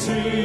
see. 0.01 0.40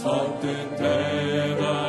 stop 0.00 0.42
in 0.44 0.68
terra 0.78 1.79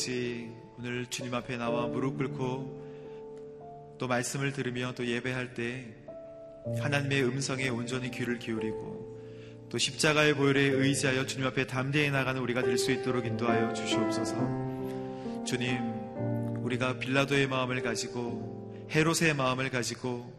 아버지 0.00 0.50
오늘 0.78 1.04
주님 1.10 1.34
앞에 1.34 1.58
나와 1.58 1.86
무릎 1.86 2.16
꿇고 2.16 3.96
또 3.98 4.08
말씀을 4.08 4.54
들으며 4.54 4.94
또 4.96 5.06
예배할 5.06 5.52
때 5.52 5.88
하나님의 6.78 7.22
음성에 7.24 7.68
온전히 7.68 8.10
귀를 8.10 8.38
기울이고 8.38 9.68
또 9.68 9.76
십자가의 9.76 10.36
보혈에 10.36 10.58
의지하여 10.58 11.26
주님 11.26 11.46
앞에 11.48 11.66
담대히 11.66 12.10
나가는 12.10 12.40
우리가 12.40 12.62
될 12.62 12.78
수 12.78 12.92
있도록 12.92 13.26
인도하여 13.26 13.74
주시옵소서. 13.74 14.36
주님, 15.44 15.76
우리가 16.64 16.98
빌라도의 16.98 17.46
마음을 17.48 17.82
가지고 17.82 18.88
헤롯의 18.90 19.34
마음을 19.36 19.68
가지고 19.68 20.32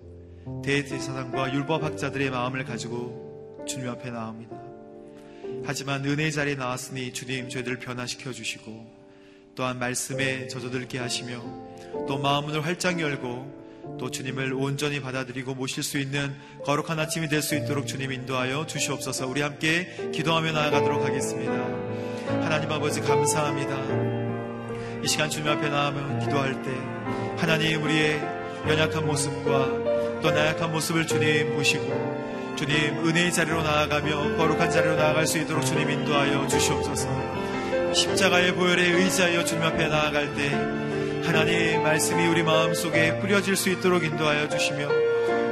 대제사장과 0.66 1.54
율법학자들의 1.54 2.32
마음을 2.32 2.66
가지고 2.66 3.64
주님 3.68 3.90
앞에 3.90 4.10
나옵니다. 4.10 4.60
하지만 5.64 6.04
은혜의 6.04 6.32
자리에 6.32 6.56
나왔으니 6.56 7.14
주님 7.14 7.48
저희들을 7.48 7.78
변화시켜 7.78 8.34
주시고 8.34 9.01
또한 9.56 9.80
말씀에 9.80 10.48
젖어들게 10.48 10.98
하시며 10.98 11.42
또 12.08 12.18
마음문을 12.18 12.66
활짝 12.66 13.00
열고 13.00 13.98
또 14.00 14.10
주님을 14.12 14.54
온전히 14.54 15.02
받아들이고 15.02 15.54
모실 15.56 15.84
수 15.84 15.98
있는 15.98 16.36
거룩한 16.66 17.00
아침이 17.00 17.28
될 17.28 17.42
수 17.42 17.56
있도록 17.56 17.88
주님 17.88 18.12
인도하여 18.12 18.66
주시옵소서 18.68 19.28
우리 19.28 19.42
함께 19.42 20.12
기도하며 20.14 20.52
나아가도록 20.52 21.04
하겠습니다. 21.04 21.52
하나님 22.44 22.72
아버지 22.72 23.02
감사합니다. 23.02 23.76
이 25.04 25.08
시간 25.08 25.30
주님 25.30 25.50
앞에 25.50 25.70
나아면 25.70 26.20
기도할 26.20 26.62
때 26.62 26.72
하나님 27.38 27.84
우리의 27.84 28.20
연약한 28.68 29.06
모습과 29.06 30.22
또 30.22 30.30
나약한 30.30 30.72
모습을 30.72 31.08
주님 31.08 31.56
보시고 31.56 32.56
주님 32.56 33.06
은혜의 33.06 33.34
자리로 33.34 33.64
나아가며 33.64 34.38
거룩한 34.38 34.70
자리로 34.70 34.96
나아갈 34.96 35.26
수 35.26 35.40
있도록 35.40 35.66
주님 35.66 35.90
인도하여 35.90 36.48
주시옵소서 36.48 37.31
십자가의 37.94 38.54
보혈에 38.56 38.84
의지하여 38.84 39.44
주님 39.44 39.64
앞에 39.64 39.88
나아갈 39.88 40.34
때 40.34 40.50
하나님 41.26 41.84
말씀이 41.84 42.26
우리 42.28 42.44
마음속에 42.44 43.20
뿌려질 43.20 43.56
수 43.56 43.70
있도록 43.70 44.04
인도하여 44.04 44.50
주시며 44.50 44.88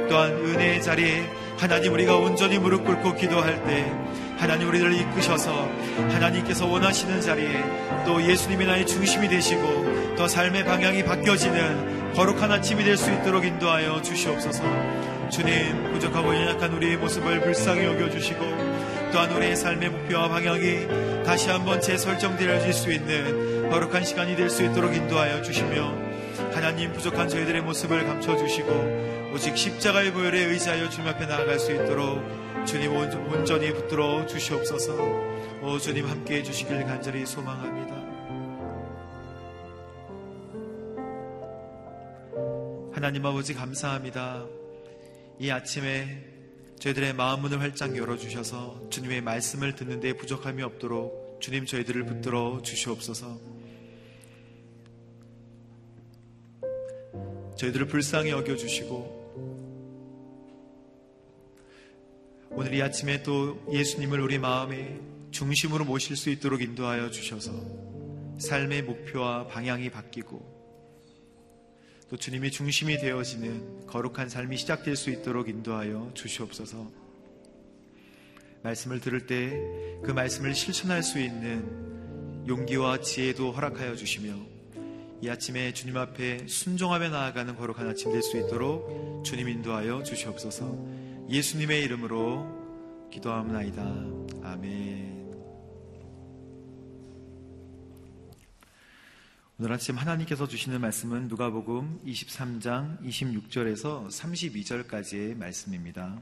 또한 0.08 0.32
은혜의 0.32 0.82
자리에 0.82 1.30
하나님 1.58 1.92
우리가 1.92 2.16
온전히 2.16 2.58
무릎 2.58 2.84
꿇고 2.84 3.14
기도할 3.14 3.64
때 3.64 3.92
하나님 4.38 4.68
우리를 4.68 4.92
이끄셔서 4.92 5.68
하나님께서 6.10 6.66
원하시는 6.66 7.20
자리에 7.20 7.62
또 8.06 8.22
예수님이 8.22 8.64
나의 8.66 8.86
중심이 8.86 9.28
되시고 9.28 10.14
또 10.16 10.26
삶의 10.26 10.64
방향이 10.64 11.04
바뀌어지는 11.04 12.12
거룩한 12.14 12.50
아침이 12.50 12.82
될 12.82 12.96
수 12.96 13.12
있도록 13.12 13.44
인도하여 13.44 14.02
주시옵소서 14.02 14.62
주님 15.30 15.92
부족하고 15.92 16.34
연약한 16.34 16.72
우리의 16.74 16.96
모습을 16.96 17.40
불쌍히 17.40 17.84
여겨주시고 17.84 18.40
또한 19.12 19.30
우리의 19.32 19.56
삶의 19.56 19.90
목표와 19.90 20.28
방향이 20.28 20.86
다시 21.24 21.50
한번 21.50 21.80
재설정되어질 21.80 22.72
수 22.72 22.92
있는 22.92 23.70
거룩한 23.70 24.04
시간이 24.04 24.36
될 24.36 24.50
수 24.50 24.64
있도록 24.64 24.94
인도하여 24.94 25.42
주시며 25.42 25.94
하나님 26.52 26.92
부족한 26.92 27.28
저희들의 27.28 27.62
모습을 27.62 28.04
감춰주시고 28.06 29.30
오직 29.34 29.56
십자가의 29.56 30.12
보혈에 30.12 30.44
의지하여 30.46 30.88
주님 30.88 31.08
앞에 31.08 31.26
나아갈 31.26 31.58
수 31.58 31.72
있도록 31.72 32.20
주님 32.66 32.92
온- 32.94 33.12
온전히 33.32 33.72
붙들어 33.72 34.26
주시옵소서. 34.26 34.92
오 35.62 35.78
주님 35.78 36.06
함께 36.08 36.36
해 36.38 36.42
주시길 36.42 36.84
간절히 36.84 37.24
소망합니다. 37.24 37.94
하나님 42.92 43.24
아버지 43.24 43.54
감사합니다 43.54 44.44
이 45.40 45.50
아침에 45.50 46.22
저희들의 46.80 47.14
마음 47.14 47.40
문을 47.40 47.60
활짝 47.60 47.96
열어주셔서 47.96 48.90
주님의 48.90 49.22
말씀을 49.22 49.74
듣는 49.74 49.98
데 50.00 50.12
부족함이 50.12 50.62
없도록 50.62 51.38
주님 51.40 51.64
저희들을 51.64 52.04
붙들어 52.04 52.60
주시옵소서. 52.62 53.40
저희들을 57.56 57.86
불쌍히 57.86 58.32
여겨주시고 58.32 59.20
오늘 62.50 62.74
이 62.74 62.82
아침에 62.82 63.22
또 63.22 63.66
예수님을 63.72 64.20
우리 64.20 64.38
마음의 64.38 65.00
중심으로 65.30 65.86
모실 65.86 66.16
수 66.16 66.28
있도록 66.28 66.60
인도하여 66.60 67.10
주셔서 67.10 67.50
삶의 68.38 68.82
목표와 68.82 69.46
방향이 69.46 69.88
바뀌고 69.88 70.49
또 72.10 72.16
주님이 72.16 72.50
중심이 72.50 72.98
되어지는 72.98 73.86
거룩한 73.86 74.28
삶이 74.28 74.56
시작될 74.56 74.96
수 74.96 75.10
있도록 75.10 75.48
인도하여 75.48 76.10
주시옵소서. 76.14 76.90
말씀을 78.62 79.00
들을 79.00 79.26
때 79.26 79.90
그 80.02 80.12
말씀을 80.12 80.54
실천할 80.54 81.02
수 81.02 81.18
있는 81.18 82.44
용기와 82.46 83.00
지혜도 83.00 83.52
허락하여 83.52 83.94
주시며 83.96 84.34
이 85.22 85.28
아침에 85.28 85.74
주님 85.74 85.96
앞에 85.98 86.46
순종하며 86.46 87.10
나아가는 87.10 87.54
거룩한 87.54 87.86
아침 87.86 88.10
될 88.10 88.22
수 88.22 88.38
있도록 88.38 89.22
주님 89.24 89.48
인도하여 89.48 90.02
주시옵소서. 90.02 90.74
예수님의 91.28 91.82
이름으로 91.84 93.08
기도합나이다. 93.12 93.82
아멘. 94.42 95.09
오늘 99.62 99.72
아침 99.72 99.98
하나님께서 99.98 100.48
주시는 100.48 100.80
말씀은 100.80 101.28
누가복음 101.28 102.00
23장 102.06 102.98
26절에서 103.04 104.08
32절까지의 104.08 105.36
말씀입니다. 105.36 106.18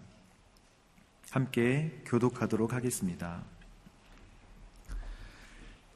함께 1.30 2.02
교독하도록 2.06 2.72
하겠습니다. 2.72 3.44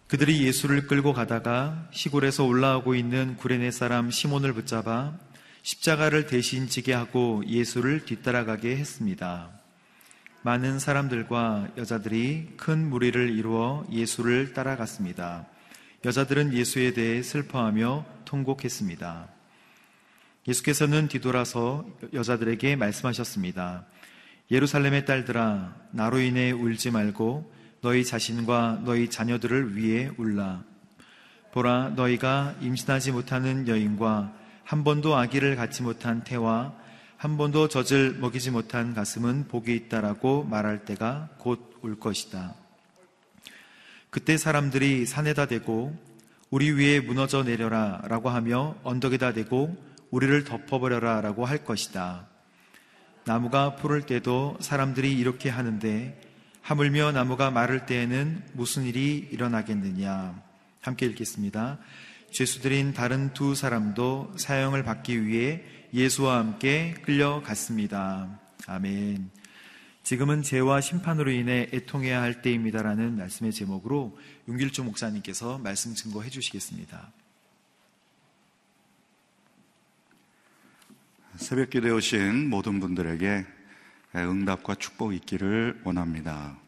그들이 0.07 0.47
예수를 0.47 0.87
끌고 0.87 1.13
가다가 1.15 1.89
시골에서 1.91 2.45
올라오고 2.45 2.95
있는 2.95 3.37
구레네 3.39 3.73
사람 3.73 4.13
시몬을 4.13 4.53
붙잡아 4.53 5.19
십자가를 5.63 6.29
대신 6.29 6.69
지게 6.69 6.93
하고 6.93 7.43
예수를 7.45 8.05
뒤따라가게 8.05 8.77
했습니다. 8.77 9.51
많은 10.43 10.79
사람들과 10.79 11.71
여자들이 11.77 12.53
큰 12.57 12.89
무리를 12.89 13.37
이루어 13.37 13.85
예수를 13.91 14.53
따라갔습니다. 14.53 15.49
여자들은 16.05 16.53
예수에 16.53 16.93
대해 16.93 17.23
슬퍼하며 17.23 18.05
통곡했습니다. 18.25 19.29
예수께서는 20.49 21.09
뒤돌아서 21.09 21.87
여자들에게 22.13 22.77
말씀하셨습니다. 22.77 23.87
예루살렘의 24.51 25.05
딸들아, 25.05 25.77
나로 25.93 26.21
인해 26.21 26.51
울지 26.51 26.91
말고 26.91 27.53
너희 27.81 28.05
자신과 28.05 28.83
너희 28.85 29.09
자녀들을 29.09 29.77
위해 29.77 30.11
울라. 30.17 30.65
보라, 31.53 31.91
너희가 31.91 32.57
임신하지 32.61 33.13
못하는 33.13 33.69
여인과 33.69 34.35
한 34.65 34.85
번도 34.85 35.17
아기를 35.17 35.57
갖지 35.57 35.83
못한 35.83 36.25
태와 36.25 36.75
한 37.17 37.37
번도 37.37 37.69
젖을 37.69 38.15
먹이지 38.15 38.51
못한 38.51 38.95
가슴은 38.95 39.49
복이 39.49 39.75
있다라고 39.75 40.45
말할 40.45 40.85
때가 40.85 41.31
곧 41.39 41.73
올 41.83 41.99
것이다. 41.99 42.62
그때 44.13 44.37
사람들이 44.37 45.07
산에다 45.07 45.47
대고 45.47 45.97
우리 46.51 46.71
위에 46.71 47.01
무너져 47.01 47.45
내려라 47.45 48.03
라고 48.05 48.29
하며 48.29 48.77
언덕에다 48.83 49.33
대고 49.33 49.75
우리를 50.11 50.45
덮어버려라 50.45 51.23
라고 51.23 51.47
할 51.47 51.65
것이다. 51.65 52.29
나무가 53.25 53.75
푸를 53.77 54.03
때도 54.03 54.59
사람들이 54.61 55.19
이렇게 55.19 55.49
하는데 55.49 56.21
하물며 56.61 57.13
나무가 57.13 57.51
마를 57.51 57.87
때에는 57.87 58.43
무슨 58.53 58.85
일이 58.85 59.27
일어나겠느냐. 59.33 60.43
함께 60.83 61.07
읽겠습니다. 61.07 61.79
죄수들인 62.33 62.93
다른 62.93 63.33
두 63.33 63.55
사람도 63.55 64.35
사형을 64.37 64.83
받기 64.83 65.27
위해 65.27 65.63
예수와 65.95 66.37
함께 66.37 66.93
끌려갔습니다. 67.03 68.29
아멘. 68.67 69.42
지금은 70.03 70.43
죄와 70.43 70.81
심판으로 70.81 71.31
인해 71.31 71.69
애통해야 71.73 72.21
할 72.21 72.43
때입니다라는 72.43 73.17
말씀의 73.19 73.53
제목으로 73.53 74.19
윤길주 74.49 74.83
목사님께서 74.83 75.59
말씀 75.59 75.95
증거해 75.95 76.29
주시겠습니다. 76.29 77.13
새벽 81.37 81.71
기도에 81.71 81.93
오신 81.93 82.51
모든 82.51 82.81
분들에게 82.81 83.47
응답과 84.17 84.75
축복 84.75 85.15
있기를 85.15 85.81
원합니다. 85.85 86.59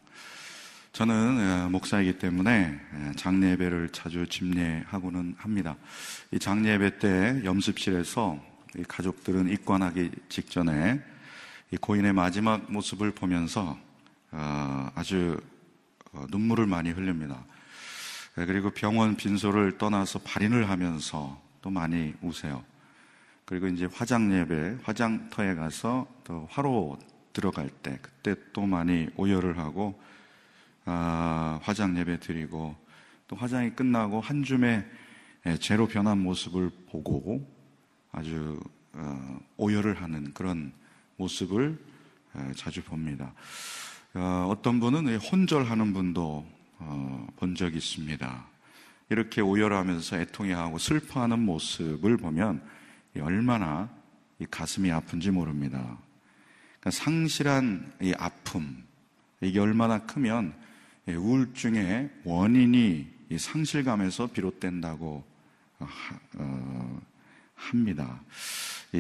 저는 0.93 1.73
목사이기 1.73 2.19
때문에 2.19 2.81
장례 3.17 3.51
예배를 3.51 3.89
자주 3.91 4.29
집례하고는 4.29 5.35
합니다. 5.39 5.77
이 6.31 6.39
장례 6.39 6.71
예배 6.75 6.99
때 7.01 7.41
염습실에서 7.45 8.41
가족들은 8.87 9.51
입관하기 9.51 10.13
직전에 10.29 11.03
고인의 11.81 12.13
마지막 12.13 12.71
모습을 12.71 13.13
보면서 13.13 13.79
어, 14.31 14.91
아주 14.95 15.41
어, 16.13 16.27
눈물을 16.31 16.67
많이 16.67 16.91
흘립니다. 16.91 17.45
그리고 18.35 18.71
병원 18.71 19.17
빈소를 19.17 19.79
떠나서 19.79 20.19
발인을 20.21 20.69
하면서 20.69 21.41
또 21.63 21.71
많이 21.71 22.15
우세요. 22.21 22.65
그리고 23.45 23.69
이제 23.69 23.89
화장 23.93 24.33
예배, 24.33 24.79
화장터에 24.83 25.55
가서 25.55 26.07
또 26.25 26.49
화로 26.51 26.99
들어갈 27.33 27.69
때 27.69 27.99
그때 28.01 28.35
또 28.53 28.67
많이 28.67 29.09
오열을 29.17 29.59
하고 29.59 30.01
아, 30.85 31.61
화장 31.63 31.97
예배 31.97 32.21
드리고 32.21 32.77
또 33.29 33.37
화장이 33.37 33.71
끝나고 33.71 34.21
한 34.21 34.43
줌의 34.43 34.85
죄로 35.61 35.87
변한 35.87 36.19
모습을 36.19 36.71
보고 36.91 37.47
아주 38.13 38.59
어, 38.95 39.41
오열을 39.57 40.01
하는 40.01 40.33
그런 40.33 40.73
모습을 41.17 41.79
자주 42.57 42.83
봅니다. 42.83 43.33
어, 44.15 44.49
어떤 44.49 44.81
분은 44.81 45.17
혼절하는 45.17 45.93
분도 45.93 46.47
어, 46.79 47.27
본 47.37 47.55
적이 47.55 47.79
있습니다. 47.79 48.47
이렇게 49.11 49.41
오열하면서 49.41 50.19
애통해하고 50.21 50.79
슬퍼하는 50.79 51.41
모습을 51.41 52.17
보면 52.17 52.63
얼마나 53.21 53.91
가슴이 54.51 54.91
아픈지 54.91 55.31
모릅니다. 55.31 55.99
그러니까 56.81 56.91
상실한 56.91 57.93
이 58.01 58.13
아픔, 58.19 58.85
이게 59.41 59.59
얼마나 59.61 59.99
크면 59.99 60.55
우울증의 61.09 62.11
원인이 62.25 63.07
상실감에서 63.37 64.29
비롯된다고 64.29 65.25
합니다. 67.55 68.21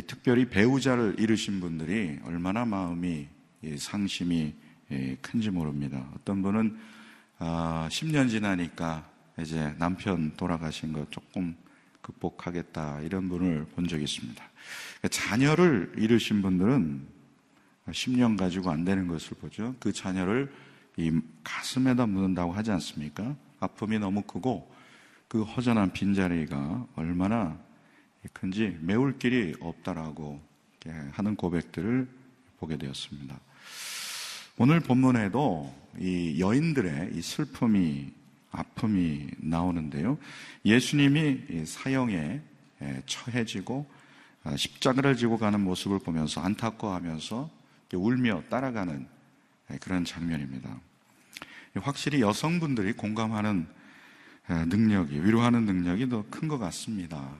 특별히 0.03 0.49
배우자를 0.49 1.17
잃으신 1.19 1.61
분들이 1.61 2.19
얼마나 2.25 2.65
마음이 2.65 3.29
상심이 3.79 4.55
큰지 5.21 5.51
모릅니다. 5.51 6.07
어떤 6.15 6.43
분은 6.43 6.77
10년 7.39 8.25
아, 8.25 8.29
지나니까 8.29 9.09
이제 9.41 9.75
남편 9.79 10.33
돌아가신 10.37 10.93
거 10.93 11.07
조금 11.11 11.57
극복하겠다 12.01 13.01
이런 13.01 13.29
분을 13.29 13.67
본 13.75 13.89
적이 13.89 14.05
있습니다. 14.05 14.43
그러니까 14.99 15.09
자녀를 15.09 15.93
잃으신 15.97 16.43
분들은 16.43 17.07
10년 17.89 18.39
가지고 18.39 18.71
안 18.71 18.85
되는 18.85 19.09
것을 19.09 19.37
보죠. 19.39 19.75
그 19.79 19.93
자녀를 19.93 20.53
이 20.97 21.21
가슴에다 21.43 22.07
묻는다고 22.07 22.53
하지 22.53 22.71
않습니까? 22.73 23.35
아픔이 23.61 23.99
너무 23.99 24.23
크고 24.23 24.73
그 25.29 25.43
허전한 25.43 25.93
빈자리가 25.93 26.87
얼마나 26.95 27.59
큰지 28.33 28.78
메울 28.81 29.19
길이 29.19 29.54
없다라고 29.61 30.40
하는 31.12 31.37
고백들을 31.37 32.09
보게 32.59 32.76
되었습니다. 32.76 33.38
오늘 34.59 34.81
본문에도 34.81 35.75
이 35.99 36.40
여인들의 36.40 37.11
이 37.14 37.23
슬픔이 37.23 38.12
아픔이 38.50 39.28
나오는데요. 39.38 40.16
예수님이 40.64 41.66
사형에 41.66 42.40
처해지고 43.07 43.87
아, 44.45 44.57
십자가를 44.57 45.16
지고 45.16 45.38
가는 45.38 45.59
모습을 45.61 45.99
보면서 45.99 46.40
안타까워하면서 46.43 47.50
울며 47.95 48.43
따라가는 48.50 49.07
그런 49.81 50.04
장면입니다. 50.04 50.81
확실히 51.76 52.21
여성분들이 52.21 52.93
공감하는 52.93 53.66
능력이 54.49 55.25
위로하는 55.25 55.64
능력이 55.64 56.09
더 56.09 56.25
큰 56.31 56.49
것 56.49 56.59
같습니다. 56.59 57.33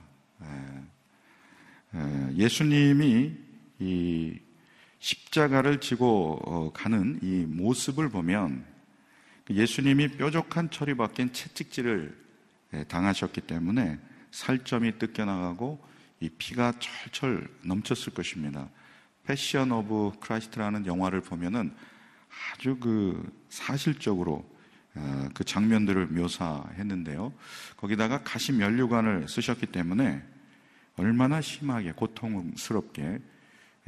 예수님이 2.35 3.33
이 3.79 4.39
십자가를 4.99 5.79
지고 5.79 6.39
어, 6.45 6.71
가는 6.73 7.19
이 7.21 7.45
모습을 7.45 8.09
보면 8.09 8.65
예수님이 9.49 10.17
뾰족한 10.17 10.71
처리 10.71 10.95
박힌 10.95 11.31
채찍질을 11.31 12.17
당하셨기 12.87 13.41
때문에 13.41 13.99
살점이 14.31 14.97
뜯겨나가고 14.97 15.79
이 16.19 16.29
피가 16.29 16.73
철철 16.79 17.47
넘쳤을 17.63 18.13
것입니다. 18.13 18.69
Passion 19.25 19.71
of 19.71 20.19
Christ라는 20.19 20.85
영화를 20.85 21.21
보면은 21.21 21.73
아주 22.53 22.77
그 22.77 23.31
사실적으로 23.49 24.37
어, 24.37 24.54
그 25.33 25.43
장면들을 25.43 26.07
묘사했는데요. 26.07 27.33
거기다가 27.77 28.23
가시 28.23 28.53
면류관을 28.53 29.27
쓰셨기 29.27 29.67
때문에 29.67 30.23
얼마나 30.97 31.41
심하게 31.41 31.91
고통스럽게 31.91 33.19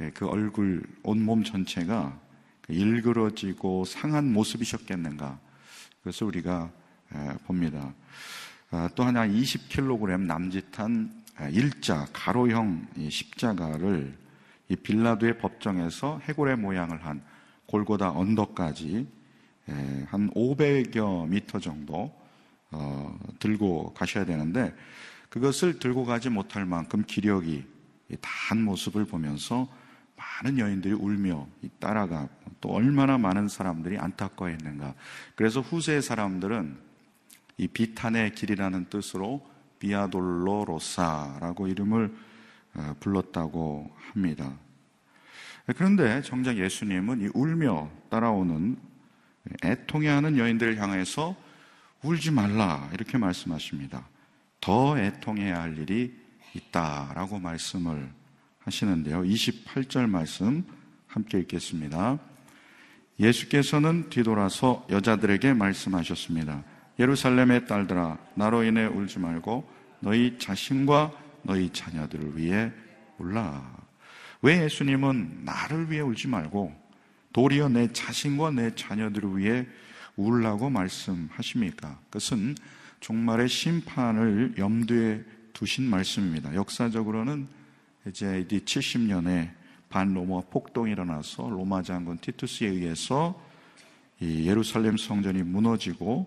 예, 0.00 0.10
그 0.10 0.28
얼굴 0.28 0.82
온몸 1.02 1.42
전체가 1.42 2.20
일그러지고 2.68 3.84
상한 3.84 4.32
모습이셨겠는가 4.32 5.40
그것을 5.98 6.26
우리가 6.26 6.70
봅니다. 7.46 7.94
아, 8.70 8.88
또 8.94 9.02
하나 9.02 9.26
20kg 9.26 10.20
남짓한 10.20 11.24
일자 11.52 12.06
가로형 12.12 12.86
십자가를 13.08 14.16
이 14.68 14.76
빌라도의 14.76 15.38
법정에서 15.38 16.20
해골의 16.24 16.58
모양을 16.58 17.04
한 17.04 17.22
골고다 17.66 18.10
언덕까지 18.10 19.17
한 20.08 20.30
500여 20.30 21.28
미터 21.28 21.58
정도 21.58 22.14
어, 22.70 23.18
들고 23.38 23.94
가셔야 23.94 24.24
되는데 24.24 24.74
그것을 25.28 25.78
들고 25.78 26.04
가지 26.04 26.30
못할 26.30 26.64
만큼 26.64 27.04
기력이 27.06 27.64
다한 28.20 28.62
모습을 28.62 29.04
보면서 29.04 29.68
많은 30.16 30.58
여인들이 30.58 30.94
울며 30.94 31.46
따라가 31.78 32.28
또 32.60 32.70
얼마나 32.70 33.18
많은 33.18 33.48
사람들이 33.48 33.98
안타까워했는가. 33.98 34.94
그래서 35.36 35.60
후세의 35.60 36.02
사람들은 36.02 36.76
이 37.58 37.68
비탄의 37.68 38.34
길이라는 38.34 38.86
뜻으로 38.88 39.46
비아돌로로사라고 39.78 41.68
이름을 41.68 42.14
어, 42.74 42.94
불렀다고 43.00 43.90
합니다. 44.12 44.52
그런데 45.76 46.22
정작 46.22 46.56
예수님은 46.56 47.20
이 47.20 47.28
울며 47.34 47.90
따라오는 48.08 48.87
애통해하는 49.64 50.38
여인들을 50.38 50.80
향해서 50.80 51.36
울지 52.02 52.30
말라 52.30 52.88
이렇게 52.92 53.18
말씀하십니다. 53.18 54.08
더 54.60 54.98
애통해야 54.98 55.60
할 55.62 55.78
일이 55.78 56.14
있다라고 56.54 57.38
말씀을 57.38 58.10
하시는데요. 58.60 59.22
28절 59.22 60.08
말씀 60.08 60.64
함께 61.06 61.38
읽겠습니다. 61.40 62.18
예수께서는 63.18 64.10
뒤돌아서 64.10 64.86
여자들에게 64.90 65.54
말씀하셨습니다. 65.54 66.62
예루살렘의 66.98 67.66
딸들아, 67.66 68.18
나로 68.34 68.62
인해 68.62 68.86
울지 68.86 69.18
말고 69.18 69.68
너희 70.00 70.38
자신과 70.38 71.12
너희 71.42 71.70
자녀들을 71.72 72.36
위해 72.36 72.72
울라. 73.18 73.76
왜 74.42 74.62
예수님은 74.64 75.40
나를 75.44 75.90
위해 75.90 76.00
울지 76.00 76.28
말고 76.28 76.74
도리어 77.38 77.68
내 77.68 77.92
자신과 77.92 78.50
내 78.50 78.74
자녀들을 78.74 79.38
위해 79.38 79.64
울라고 80.16 80.70
말씀하십니까? 80.70 82.00
그것은 82.06 82.56
종말의 82.98 83.48
심판을 83.48 84.54
염두에 84.58 85.22
두신 85.52 85.84
말씀입니다. 85.84 86.52
역사적으로는 86.56 87.46
이제 88.08 88.34
AD 88.34 88.64
70년에 88.64 89.52
반로마 89.88 90.40
폭동이 90.50 90.90
일어나서 90.90 91.48
로마 91.48 91.80
장군 91.80 92.18
티투스에 92.18 92.66
의해서 92.66 93.40
이 94.18 94.48
예루살렘 94.48 94.96
성전이 94.96 95.44
무너지고 95.44 96.26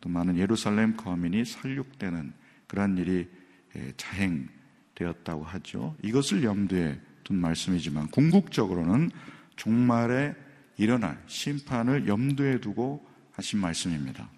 또 0.00 0.08
많은 0.08 0.38
예루살렘 0.38 0.96
거민이 0.96 1.46
살육되는 1.46 2.32
그러한 2.68 2.96
일이 2.98 3.28
예, 3.74 3.92
자행되었다고 3.96 5.42
하죠. 5.42 5.96
이것을 6.04 6.44
염두에 6.44 7.00
둔 7.24 7.38
말씀이지만 7.38 8.06
궁극적으로는 8.12 9.10
종말에 9.56 10.43
일어날 10.76 11.22
심판을 11.26 12.08
염두에 12.08 12.60
두고 12.60 13.06
하신 13.32 13.60
말씀입니다. 13.60 14.28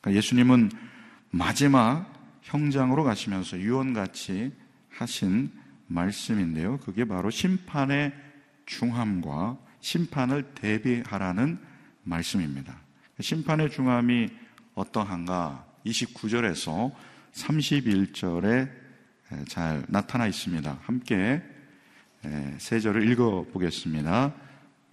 그러니까 0.00 0.18
예수님은 0.18 0.70
마지막 1.30 2.12
형장으로 2.42 3.04
가시면서 3.04 3.58
유언같이 3.58 4.52
하신 4.90 5.50
말씀인데요. 5.86 6.78
그게 6.78 7.04
바로 7.04 7.30
심판의 7.30 8.12
중함과 8.66 9.58
심판을 9.80 10.54
대비하라는 10.54 11.58
말씀입니다. 12.04 12.76
심판의 13.20 13.70
중함이 13.70 14.28
어떠한가? 14.74 15.66
29절에서 15.86 16.92
31절에 17.32 18.70
잘 19.48 19.84
나타나 19.88 20.26
있습니다. 20.26 20.78
함께 20.82 21.42
세 22.58 22.80
절을 22.80 23.08
읽어 23.10 23.46
보겠습니다. 23.52 24.34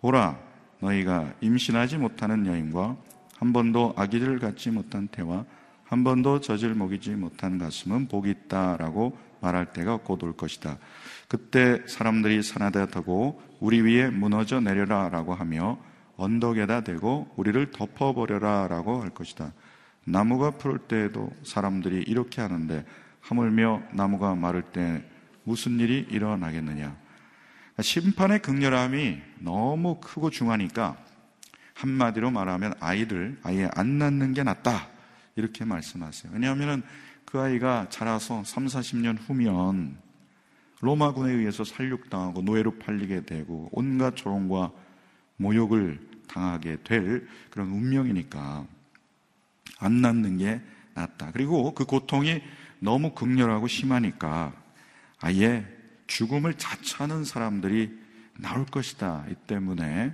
보라, 0.02 0.40
너희가 0.80 1.34
임신하지 1.42 1.98
못하는 1.98 2.46
여인과 2.46 2.98
한 3.38 3.54
번도 3.54 3.94
아기를 3.96 4.40
갖지 4.40 4.72
못한 4.72 5.08
태와 5.08 5.46
한 5.86 6.04
번도 6.04 6.42
젖을 6.42 6.76
먹이지 6.76 7.12
못한 7.12 7.58
가슴은 7.58 8.08
복이 8.08 8.30
있다라고 8.30 9.18
말할 9.42 9.74
때가 9.74 9.98
곧 9.98 10.24
올 10.24 10.36
것이다. 10.36 10.78
그때 11.28 11.82
사람들이 11.88 12.42
타고 12.92 13.42
우리 13.60 13.82
위에 13.82 14.10
무너져 14.10 14.60
내려라라고 14.60 15.34
하며 15.34 15.80
언덕에다 16.18 16.82
대고 16.82 17.32
우리를 17.38 17.72
덮어버려라라고 17.72 19.02
할 19.02 19.10
것이다. 19.10 19.54
나무가 20.04 20.52
푸를 20.52 20.80
때에도 20.80 21.32
사람들이 21.44 22.04
이렇게 22.04 22.42
하는데 22.42 22.86
하물며 23.22 23.84
나무가 23.94 24.36
마를 24.36 24.62
때 24.64 25.04
무슨 25.44 25.80
일이 25.80 26.06
일어나겠느냐? 26.10 26.96
심판의 27.82 28.42
극렬함이 28.42 29.22
너무 29.40 30.00
크고 30.00 30.30
중하니까 30.30 30.98
한마디로 31.74 32.32
말하면 32.32 32.74
아이들 32.80 33.38
아예 33.44 33.70
안 33.74 33.98
낳는 33.98 34.34
게 34.34 34.44
낫다. 34.44 34.90
이렇게 35.36 35.64
말씀하세요. 35.64 36.34
왜냐하면 36.34 36.84
그 37.26 37.40
아이가 37.40 37.88
자라서 37.90 38.44
3, 38.44 38.66
40년 38.66 39.18
후면 39.20 39.98
로마군에 40.82 41.32
의해서 41.32 41.64
살육당하고 41.64 42.42
노예로 42.42 42.80
팔리게 42.80 43.26
되고 43.26 43.70
온갖 43.72 44.16
조롱과 44.16 44.72
모욕을 45.38 46.00
당하게 46.28 46.78
될 46.84 47.28
그런 47.50 47.70
운명이니까 47.70 48.66
안 49.80 50.02
낳는 50.02 50.38
게 50.38 50.62
낫다. 50.94 51.32
그리고 51.32 51.74
그 51.74 51.86
고통이 51.86 52.42
너무 52.80 53.14
극렬하고 53.14 53.68
심하니까 53.68 54.54
아예 55.20 55.66
죽음을 56.10 56.56
자처하는 56.56 57.24
사람들이 57.24 57.98
나올 58.38 58.66
것이다. 58.66 59.26
이 59.30 59.36
때문에 59.48 60.14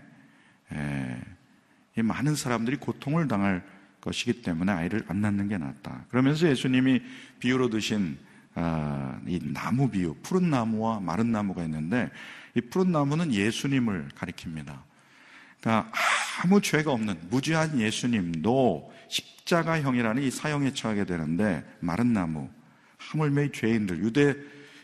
에, 0.73 2.01
많은 2.01 2.35
사람들이 2.35 2.77
고통을 2.77 3.27
당할 3.27 3.63
것이기 4.01 4.41
때문에 4.41 4.71
아이를 4.71 5.03
안 5.07 5.21
낳는 5.21 5.47
게 5.47 5.57
낫다. 5.57 6.05
그러면서 6.09 6.47
예수님이 6.47 7.01
비유로 7.39 7.69
드신 7.69 8.17
아, 8.55 9.19
이 9.25 9.39
나무 9.41 9.89
비유, 9.89 10.15
푸른 10.21 10.49
나무와 10.49 10.99
마른 10.99 11.31
나무가 11.31 11.63
있는데 11.63 12.09
이 12.55 12.61
푸른 12.61 12.91
나무는 12.91 13.33
예수님을 13.33 14.09
가리킵니다. 14.15 14.77
그러니까 15.59 15.91
아무 16.43 16.61
죄가 16.61 16.91
없는 16.91 17.19
무죄한 17.29 17.79
예수님도 17.79 18.93
십자가형이라는 19.07 20.23
이 20.23 20.31
사형에 20.31 20.73
처하게 20.73 21.05
되는데 21.05 21.65
마른 21.79 22.13
나무, 22.13 22.49
하물며 22.97 23.51
죄인들, 23.51 23.99
유대 23.99 24.35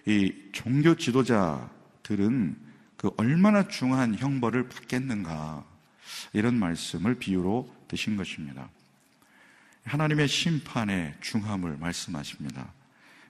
이 0.05 0.34
종교 0.51 0.96
지도자들은 0.96 2.55
그 2.98 3.12
얼마나 3.17 3.67
중한 3.67 4.15
형벌을 4.15 4.70
받겠는가 4.70 5.65
이런 6.33 6.55
말씀을 6.57 7.16
비유로 7.16 7.74
드신 7.87 8.18
것입니다. 8.18 8.70
하나님의 9.85 10.27
심판의 10.27 11.16
중함을 11.22 11.77
말씀하십니다. 11.77 12.72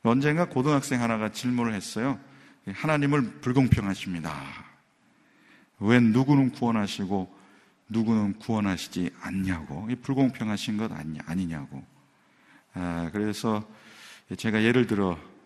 언젠가 0.03 0.45
고등학생 0.45 1.01
하나가 1.01 1.31
질문을 1.31 1.73
했어요. 1.73 2.19
하나님을 2.67 3.39
불공평하십니다. 3.41 4.31
왜 5.79 5.99
누구는 5.99 6.51
구원하시고 6.51 7.41
누구는 7.89 8.39
구원하시지 8.39 9.11
않냐고. 9.21 9.87
불공평하신 10.01 10.77
것 10.77 10.91
아니, 10.91 11.19
아니냐고. 11.25 11.83
아, 12.73 13.09
그래서 13.11 13.67
제가 14.37 14.63
예를 14.63 14.87
들 14.87 14.99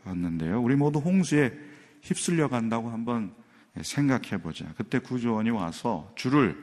었는데요. 0.05 0.61
우리 0.61 0.75
모두 0.75 0.99
홍수에 0.99 1.53
휩쓸려 2.01 2.47
간다고 2.47 2.89
한번 2.89 3.33
생각해 3.81 4.41
보자. 4.41 4.65
그때 4.77 4.99
구조원이 4.99 5.49
와서 5.49 6.11
줄을 6.15 6.57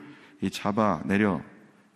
잡아 0.51 1.01
내려 1.05 1.41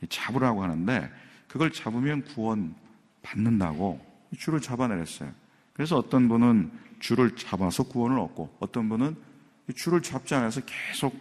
잡으라고 0.10 0.63
하는데 0.63 1.10
그걸 1.47 1.71
잡으면 1.71 2.23
구원 2.23 2.75
받는다고 3.21 3.99
줄을 4.38 4.62
잡아내렸어요. 4.62 5.31
그래서 5.73 5.97
어떤 5.97 6.27
분은 6.27 6.71
줄을 6.99 7.36
잡아서 7.36 7.83
구원을 7.83 8.19
얻고 8.19 8.57
어떤 8.60 8.89
분은 8.89 9.15
줄을 9.75 10.01
잡지 10.01 10.36
않아서 10.36 10.62
계속 10.65 11.15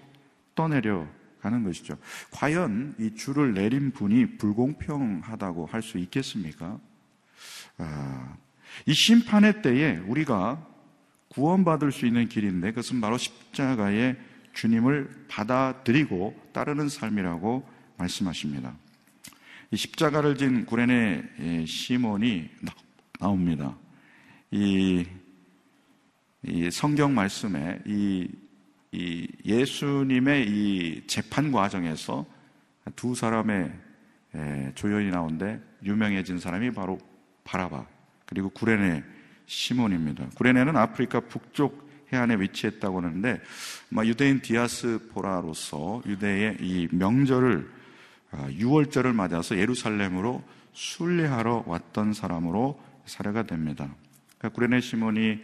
떠내려 0.55 1.07
가는 1.41 1.63
것이죠. 1.63 1.97
과연 2.31 2.95
이 2.99 3.15
줄을 3.15 3.55
내린 3.55 3.93
분이 3.93 4.39
불공평하다고 4.39 5.67
할 5.67 5.83
수 5.83 5.99
있겠습니까? 5.99 6.79
아, 7.79 8.37
이 8.85 8.93
심판의 8.93 9.63
때에 9.63 9.97
우리가 10.07 10.65
구원받을 11.29 11.93
수 11.93 12.07
있는 12.07 12.29
길인데 12.29 12.71
그것은 12.71 13.01
바로 13.01 13.17
십자가의 13.19 14.17
주님을 14.53 15.27
받아들이고 15.29 16.51
따르는 16.53 16.89
삶이라고 16.89 17.69
말씀하십니다. 17.99 18.75
이 19.71 19.77
십자가를 19.77 20.37
진 20.37 20.65
구레네 20.65 21.67
시몬이 21.67 22.49
나옵니다. 23.19 23.77
이, 24.51 25.05
이 26.43 26.71
성경 26.71 27.15
말씀에 27.15 27.81
이, 27.85 28.29
이 28.93 29.29
예수님의 29.45 30.49
이 30.49 31.03
재판 31.07 31.53
과정에서 31.53 32.25
두 32.95 33.15
사람의 33.15 33.73
조연이 34.75 35.11
나오는데 35.11 35.61
유명해진 35.83 36.39
사람이 36.39 36.71
바로 36.71 36.99
바라바 37.45 37.96
그리고 38.27 38.51
구레네 38.51 39.03
시몬입니다. 39.47 40.27
구레네는 40.35 40.77
아프리카 40.77 41.21
북쪽 41.21 41.87
해안에 42.13 42.37
위치했다고 42.37 43.01
하는데 43.01 43.41
유대인 44.05 44.41
디아스포라로서 44.41 46.03
유대의 46.07 46.59
이 46.61 46.89
명절을 46.91 47.77
6월절을 48.33 49.07
아, 49.11 49.13
맞아서 49.13 49.57
예루살렘으로 49.57 50.43
순례하러 50.73 51.65
왔던 51.67 52.13
사람으로 52.13 52.81
사례가 53.07 53.45
됩니다. 53.45 53.89
그러니까 54.39 54.49
구레네 54.55 54.81
시몬이 54.81 55.39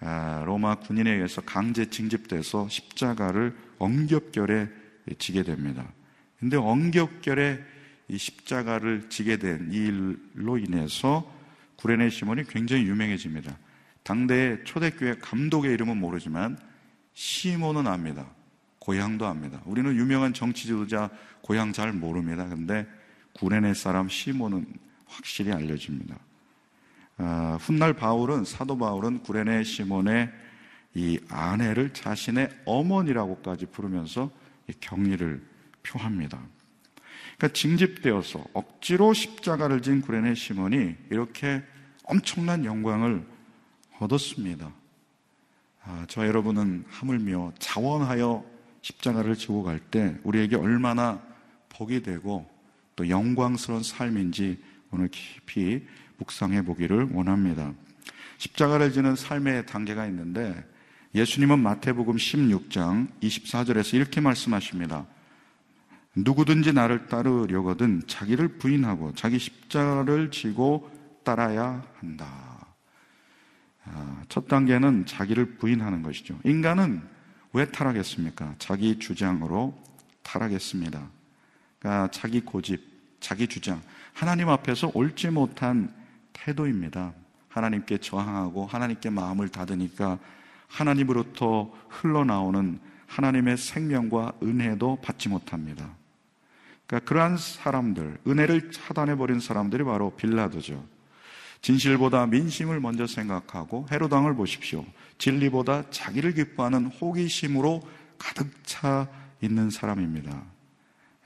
아, 0.00 0.42
로마 0.44 0.76
군인에 0.76 1.12
의해서 1.12 1.40
강제 1.42 1.88
징집돼서 1.88 2.68
십자가를 2.68 3.56
엉겹결에 3.78 4.68
지게 5.18 5.42
됩니다. 5.42 5.86
근데 6.40 6.56
엉겹결에 6.56 7.62
이 8.08 8.18
십자가를 8.18 9.08
지게 9.08 9.38
된 9.38 9.70
일로 9.72 10.58
인해서 10.58 11.32
구레네 11.76 12.10
시몬이 12.10 12.44
굉장히 12.44 12.84
유명해집니다. 12.86 13.56
당대의 14.02 14.64
초대교회 14.64 15.16
감독의 15.16 15.72
이름은 15.74 15.96
모르지만 15.96 16.58
시몬은 17.14 17.86
압니다. 17.86 18.26
고향도 18.78 19.26
압니다. 19.26 19.60
우리는 19.64 19.94
유명한 19.96 20.34
정치 20.34 20.66
지도자 20.66 21.10
고향 21.40 21.72
잘 21.72 21.92
모릅니다. 21.92 22.46
근데 22.46 22.86
구레네 23.34 23.74
사람 23.74 24.08
시몬은 24.08 24.66
확실히 25.06 25.52
알려집니다. 25.52 26.16
어, 27.18 27.56
훗날 27.60 27.94
바울은 27.94 28.44
사도 28.44 28.76
바울은 28.76 29.20
구레네 29.20 29.64
시몬의 29.64 30.30
이 30.94 31.18
아내를 31.28 31.90
자신의 31.92 32.50
어머니라고까지 32.64 33.66
부르면서 33.66 34.30
격리를 34.80 35.42
표합니다. 35.82 36.40
그러니까 37.36 37.48
징집되어서 37.52 38.44
억지로 38.52 39.12
십자가를 39.12 39.82
진 39.82 40.00
구레네 40.00 40.34
시몬이 40.34 40.94
이렇게 41.10 41.62
엄청난 42.04 42.64
영광을 42.64 43.24
얻었습니다. 43.98 44.72
아, 45.84 46.04
저 46.08 46.26
여러분은 46.26 46.84
하물며 46.88 47.52
자원하여 47.58 48.44
십자가를 48.82 49.36
지고 49.36 49.62
갈 49.62 49.80
때 49.90 50.16
우리에게 50.22 50.56
얼마나 50.56 51.20
복이 51.70 52.02
되고 52.02 52.48
또 52.96 53.08
영광스러운 53.08 53.82
삶인지 53.82 54.62
오늘 54.90 55.08
깊이 55.08 55.84
묵상해 56.18 56.62
보기를 56.62 57.08
원합니다. 57.12 57.72
십자가를 58.38 58.92
지는 58.92 59.16
삶의 59.16 59.66
단계가 59.66 60.06
있는데 60.06 60.64
예수님은 61.14 61.58
마태복음 61.60 62.16
16장 62.16 63.08
24절에서 63.20 63.94
이렇게 63.94 64.20
말씀하십니다. 64.20 65.06
누구든지 66.16 66.72
나를 66.72 67.06
따르려거든 67.06 68.02
자기를 68.06 68.58
부인하고 68.58 69.14
자기 69.14 69.38
십자가를 69.38 70.30
지고 70.30 70.90
따라야 71.24 71.82
한다. 71.98 72.66
아, 73.84 74.22
첫 74.28 74.48
단계는 74.48 75.06
자기를 75.06 75.56
부인하는 75.56 76.02
것이죠. 76.02 76.38
인간은 76.44 77.02
왜 77.52 77.66
타락했습니까? 77.66 78.54
자기 78.58 78.98
주장으로 78.98 79.76
타락했습니다. 80.22 81.00
그러니까 81.78 82.10
자기 82.10 82.40
고집, 82.40 83.20
자기 83.20 83.46
주장, 83.46 83.82
하나님 84.12 84.48
앞에서 84.48 84.90
옳지 84.94 85.30
못한 85.30 85.92
태도입니다. 86.32 87.12
하나님께 87.48 87.98
저항하고 87.98 88.66
하나님께 88.66 89.10
마음을 89.10 89.48
닫으니까 89.48 90.18
하나님으로부터 90.68 91.72
흘러나오는 91.88 92.80
하나님의 93.06 93.56
생명과 93.56 94.32
은혜도 94.42 94.98
받지 95.02 95.28
못합니다. 95.28 95.94
그러니까 96.94 97.08
그러한 97.08 97.36
사람들, 97.36 98.18
은혜를 98.26 98.70
차단해버린 98.70 99.40
사람들이 99.40 99.82
바로 99.82 100.10
빌라도죠. 100.14 100.84
진실보다 101.60 102.26
민심을 102.26 102.78
먼저 102.78 103.06
생각하고 103.06 103.86
헤로당을 103.90 104.34
보십시오. 104.34 104.84
진리보다 105.18 105.90
자기를 105.90 106.34
기뻐하는 106.34 106.86
호기심으로 106.86 107.82
가득 108.18 108.48
차 108.64 109.08
있는 109.40 109.70
사람입니다. 109.70 110.42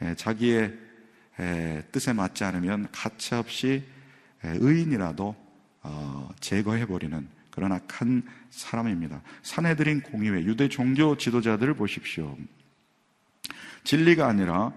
예, 0.03 0.15
자기의 0.15 0.79
예, 1.41 1.85
뜻에 1.93 2.13
맞지 2.13 2.45
않으면 2.45 2.89
가차없이 2.93 3.83
예, 4.45 4.49
의인이라도 4.61 5.37
어, 5.83 6.29
제거해버리는 6.41 7.29
그런 7.51 7.73
악한 7.73 8.23
사람입니다. 8.51 9.21
사내들인 9.43 10.03
공의회, 10.03 10.45
유대 10.45 10.69
종교 10.69 11.19
지도자들을 11.19 11.75
보십시오. 11.75 12.39
진리가 13.85 14.27
아니라 14.27 14.73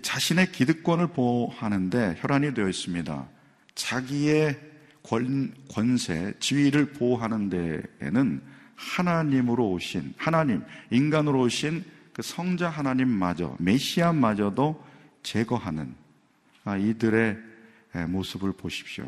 자신의 0.00 0.52
기득권을 0.52 1.08
보호하는데 1.08 2.16
혈안이 2.18 2.54
되어 2.54 2.68
있습니다. 2.68 3.28
자기의 3.74 4.58
권, 5.02 5.54
권세, 5.70 6.34
지위를 6.40 6.92
보호하는 6.92 7.50
데에는 7.50 8.42
하나님으로 8.74 9.70
오신, 9.70 10.14
하나님, 10.16 10.62
인간으로 10.90 11.42
오신 11.42 11.84
그 12.12 12.22
성자 12.22 12.70
하나님마저, 12.70 13.56
메시아마저도 13.58 14.84
제거하는 15.22 15.94
아, 16.64 16.76
이들의 16.76 17.36
모습을 18.08 18.52
보십시오. 18.52 19.06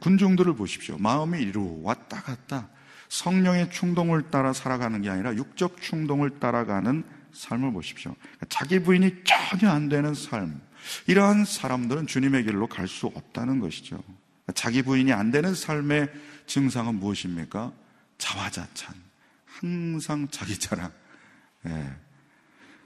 군중들을 0.00 0.54
보십시오. 0.54 0.96
마음이 0.98 1.40
이루 1.40 1.80
왔다 1.82 2.20
갔다 2.20 2.68
성령의 3.08 3.70
충동을 3.70 4.30
따라 4.30 4.52
살아가는 4.52 5.00
게 5.02 5.08
아니라 5.08 5.34
육적 5.34 5.80
충동을 5.80 6.38
따라가는 6.40 7.04
삶을 7.38 7.72
보십시오. 7.72 8.14
그러니까 8.18 8.46
자기 8.48 8.80
부인이 8.80 9.22
전혀 9.24 9.70
안 9.70 9.88
되는 9.88 10.12
삶. 10.12 10.60
이러한 11.06 11.44
사람들은 11.44 12.06
주님의 12.06 12.44
길로 12.44 12.66
갈 12.66 12.88
수 12.88 13.06
없다는 13.06 13.60
것이죠. 13.60 13.96
그러니까 13.96 14.52
자기 14.54 14.82
부인이 14.82 15.12
안 15.12 15.30
되는 15.30 15.54
삶의 15.54 16.10
증상은 16.46 16.96
무엇입니까? 16.96 17.72
자화자찬. 18.18 18.94
항상 19.46 20.26
자기 20.30 20.58
자랑. 20.58 20.90
예. 21.66 21.90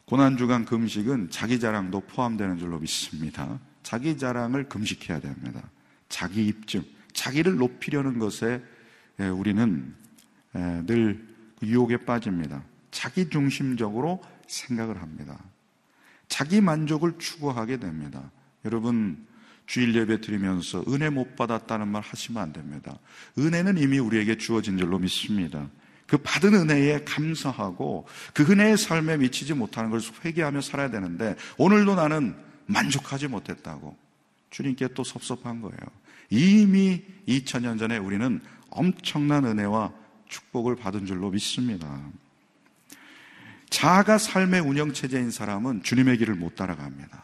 고난주간 0.04 0.64
금식은 0.66 1.30
자기 1.30 1.58
자랑도 1.58 2.00
포함되는 2.00 2.58
줄로 2.58 2.78
믿습니다. 2.78 3.58
자기 3.82 4.18
자랑을 4.18 4.68
금식해야 4.68 5.20
됩니다. 5.20 5.62
자기 6.08 6.46
입증, 6.46 6.84
자기를 7.14 7.56
높이려는 7.56 8.18
것에 8.18 8.62
예, 9.20 9.28
우리는 9.28 9.94
예, 10.56 10.58
늘그 10.84 11.62
유혹에 11.62 11.96
빠집니다. 11.98 12.62
자기 13.02 13.28
중심적으로 13.28 14.22
생각을 14.46 15.02
합니다. 15.02 15.36
자기 16.28 16.60
만족을 16.60 17.18
추구하게 17.18 17.78
됩니다. 17.78 18.30
여러분, 18.64 19.26
주일 19.66 19.92
예배 19.96 20.20
드리면서 20.20 20.84
은혜 20.86 21.10
못 21.10 21.34
받았다는 21.34 21.88
말 21.88 22.00
하시면 22.00 22.40
안 22.40 22.52
됩니다. 22.52 22.96
은혜는 23.36 23.78
이미 23.78 23.98
우리에게 23.98 24.38
주어진 24.38 24.78
줄로 24.78 25.00
믿습니다. 25.00 25.68
그 26.06 26.16
받은 26.16 26.54
은혜에 26.54 27.02
감사하고 27.02 28.06
그 28.34 28.44
은혜의 28.44 28.78
삶에 28.78 29.16
미치지 29.16 29.54
못하는 29.54 29.90
것을 29.90 30.14
회개하며 30.24 30.60
살아야 30.60 30.88
되는데 30.88 31.34
오늘도 31.58 31.96
나는 31.96 32.36
만족하지 32.66 33.26
못했다고 33.26 33.96
주님께 34.50 34.90
또 34.94 35.02
섭섭한 35.02 35.60
거예요. 35.60 35.76
이미 36.30 37.02
2000년 37.26 37.80
전에 37.80 37.98
우리는 37.98 38.40
엄청난 38.70 39.44
은혜와 39.44 39.92
축복을 40.28 40.76
받은 40.76 41.06
줄로 41.06 41.30
믿습니다. 41.30 42.00
자아가 43.72 44.18
삶의 44.18 44.60
운영체제인 44.60 45.30
사람은 45.30 45.82
주님의 45.82 46.18
길을 46.18 46.34
못 46.34 46.54
따라갑니다. 46.54 47.22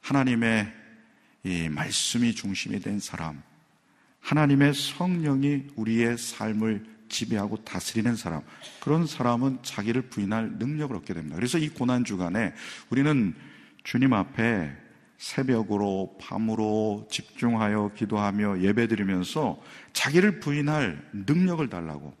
하나님의 0.00 0.72
이 1.44 1.68
말씀이 1.68 2.34
중심이 2.34 2.80
된 2.80 2.98
사람, 2.98 3.42
하나님의 4.20 4.72
성령이 4.72 5.66
우리의 5.76 6.16
삶을 6.16 6.86
지배하고 7.10 7.62
다스리는 7.62 8.16
사람, 8.16 8.40
그런 8.80 9.06
사람은 9.06 9.58
자기를 9.62 10.02
부인할 10.08 10.52
능력을 10.52 10.96
얻게 10.96 11.12
됩니다. 11.12 11.36
그래서 11.36 11.58
이 11.58 11.68
고난주간에 11.68 12.54
우리는 12.88 13.34
주님 13.84 14.14
앞에 14.14 14.74
새벽으로, 15.18 16.16
밤으로 16.18 17.06
집중하여 17.10 17.92
기도하며 17.94 18.62
예배 18.62 18.88
드리면서 18.88 19.60
자기를 19.92 20.40
부인할 20.40 21.06
능력을 21.12 21.68
달라고 21.68 22.16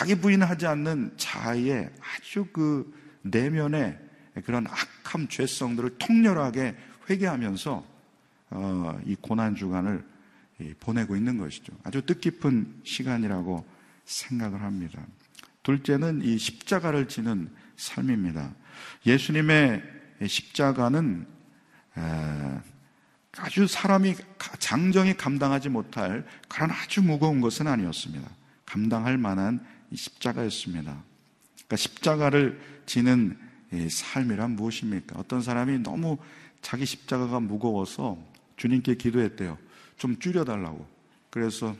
자기 0.00 0.14
부인하지 0.14 0.66
않는 0.66 1.12
자아의 1.18 1.90
아주 2.00 2.46
그 2.54 2.90
내면의 3.20 3.98
그런 4.46 4.66
악함, 4.66 5.28
죄성들을 5.28 5.98
통렬하게 5.98 6.74
회개하면서 7.10 7.86
어, 8.48 9.00
이 9.04 9.14
고난 9.20 9.54
주간을 9.54 10.02
보내고 10.80 11.16
있는 11.16 11.36
것이죠. 11.36 11.74
아주 11.84 12.00
뜻깊은 12.00 12.80
시간이라고 12.82 13.62
생각을 14.06 14.62
합니다. 14.62 15.02
둘째는 15.64 16.22
이 16.22 16.38
십자가를 16.38 17.06
지는 17.06 17.50
삶입니다. 17.76 18.54
예수님의 19.04 19.82
십자가는 20.26 21.26
아주 23.36 23.66
사람이 23.66 24.16
장정이 24.60 25.18
감당하지 25.18 25.68
못할 25.68 26.26
그런 26.48 26.70
아주 26.70 27.02
무거운 27.02 27.42
것은 27.42 27.66
아니었습니다. 27.66 28.26
감당할 28.64 29.18
만한 29.18 29.62
십자가였습니다. 29.94 31.02
그러니까 31.54 31.76
십자가를 31.76 32.60
지는 32.86 33.38
삶이란 33.88 34.52
무엇입니까? 34.52 35.18
어떤 35.18 35.42
사람이 35.42 35.78
너무 35.80 36.18
자기 36.62 36.84
십자가가 36.84 37.40
무거워서 37.40 38.18
주님께 38.56 38.96
기도했대요. 38.96 39.58
좀 39.96 40.18
줄여달라고. 40.18 40.86
그래서 41.30 41.76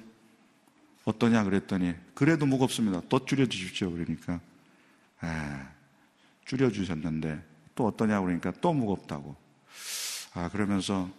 어떠냐 1.04 1.44
그랬더니 1.44 1.94
그래도 2.14 2.46
무겁습니다. 2.46 3.02
더 3.08 3.24
줄여주십시오. 3.24 3.90
그러니까 3.90 4.40
에, 5.24 5.28
줄여주셨는데 6.44 7.42
또 7.74 7.86
어떠냐 7.86 8.20
그러니까 8.20 8.52
또 8.60 8.72
무겁다고. 8.72 9.34
아 10.34 10.48
그러면서 10.50 11.10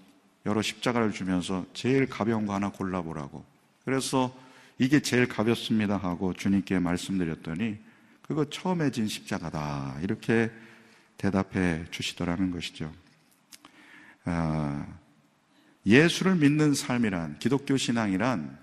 여러 0.46 0.62
십자가를 0.62 1.12
주면서 1.12 1.66
제일 1.74 2.08
가벼운 2.08 2.46
거 2.46 2.54
하나 2.54 2.72
골라보라고. 2.72 3.44
그래서 3.84 4.36
이게 4.82 5.00
제일 5.00 5.28
가볍습니다 5.28 5.96
하고 5.96 6.34
주님께 6.34 6.80
말씀드렸더니 6.80 7.78
그거 8.24 8.46
처음에 8.46 8.90
진 8.90 9.08
십자가다. 9.08 10.00
이렇게 10.02 10.50
대답해 11.18 11.86
주시더라는 11.92 12.50
것이죠. 12.50 12.92
아, 14.26 14.88
예수를 15.86 16.36
믿는 16.38 16.74
삶이란 16.74 17.38
기독교 17.38 17.78
신앙이란 17.78 18.58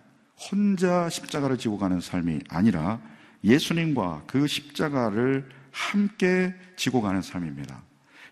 혼자 0.50 1.08
십자가를 1.08 1.56
지고 1.56 1.78
가는 1.78 2.00
삶이 2.00 2.40
아니라 2.48 3.00
예수님과 3.44 4.24
그 4.26 4.48
십자가를 4.48 5.48
함께 5.70 6.52
지고 6.74 7.00
가는 7.00 7.22
삶입니다. 7.22 7.80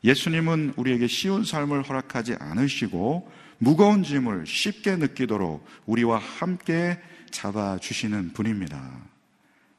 예수님은 0.03 0.75
우리에게 0.77 1.07
쉬운 1.07 1.45
삶을 1.45 1.85
허락하지 1.85 2.35
않으시고 2.41 3.31
무거운 3.59 4.03
짐을 4.03 4.45
쉽게 4.45 4.97
느끼도록 4.97 5.65
우리와 5.87 6.19
함께 6.19 6.99
잡아주시는 7.31 8.33
분입니다. 8.33 8.91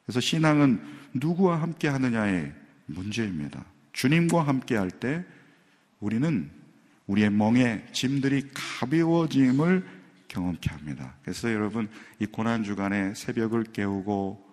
그래서 0.06 0.20
신앙은 0.20 0.82
누구와 1.14 1.62
함께 1.62 1.88
하느냐의 1.88 2.54
문제입니다. 2.86 3.64
주님과 3.94 4.44
함께 4.48 4.76
할 4.76 4.90
때 4.92 5.26
우리는 6.00 6.50
우리의 7.08 7.30
멍에 7.32 7.86
짐들이 7.92 8.50
가벼워짐을 8.54 9.86
경험케 10.28 10.70
합니다. 10.70 11.16
그래서 11.24 11.52
여러분 11.52 11.90
이 12.20 12.26
고난 12.26 12.64
주간에 12.64 13.14
새벽을 13.16 13.64
깨우고 13.74 14.46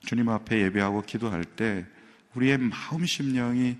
주님 0.00 0.28
앞에 0.28 0.60
예배하고 0.64 1.02
기도할 1.02 1.44
때 1.44 1.86
우리의 2.34 2.58
마음 2.58 3.04
심령이 3.06 3.76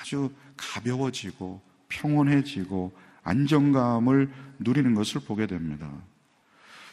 아주 0.00 0.30
가벼워지고 0.56 1.60
평온해지고 1.88 2.92
안정감을 3.22 4.30
누리는 4.58 4.94
것을 4.94 5.20
보게 5.20 5.46
됩니다. 5.46 5.90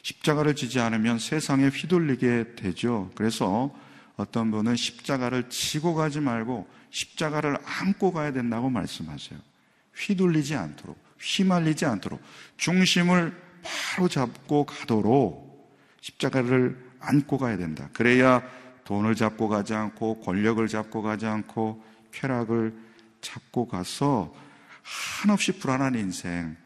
십자가를 0.02 0.56
지지 0.56 0.80
않으면 0.80 1.20
세상에 1.20 1.68
휘둘리게 1.68 2.56
되죠. 2.56 3.12
그래서 3.16 3.74
어떤 4.16 4.52
분은 4.52 4.76
십자가를 4.76 5.50
지고 5.50 5.96
가지 5.96 6.20
말고 6.20 6.68
십자가를 6.90 7.58
안고 7.64 8.12
가야 8.12 8.32
된다고 8.32 8.70
말씀하세요. 8.70 9.40
휘둘리지 9.96 10.56
않도록, 10.56 10.98
휘말리지 11.20 11.86
않도록, 11.86 12.22
중심을 12.58 13.34
바로 13.64 14.08
잡고 14.08 14.66
가도록 14.66 15.50
십자가를 16.02 16.78
안고 17.00 17.38
가야 17.38 17.58
된다. 17.58 17.90
그래야 17.94 18.42
돈을 18.86 19.16
잡고 19.16 19.50
가지 19.50 19.74
않고, 19.74 20.22
권력을 20.22 20.68
잡고 20.68 21.02
가지 21.02 21.26
않고, 21.26 21.84
쾌락을 22.12 22.74
잡고 23.22 23.68
가서 23.68 24.34
한없이 24.82 25.60
불안한 25.60 25.96
인생, 25.96 26.58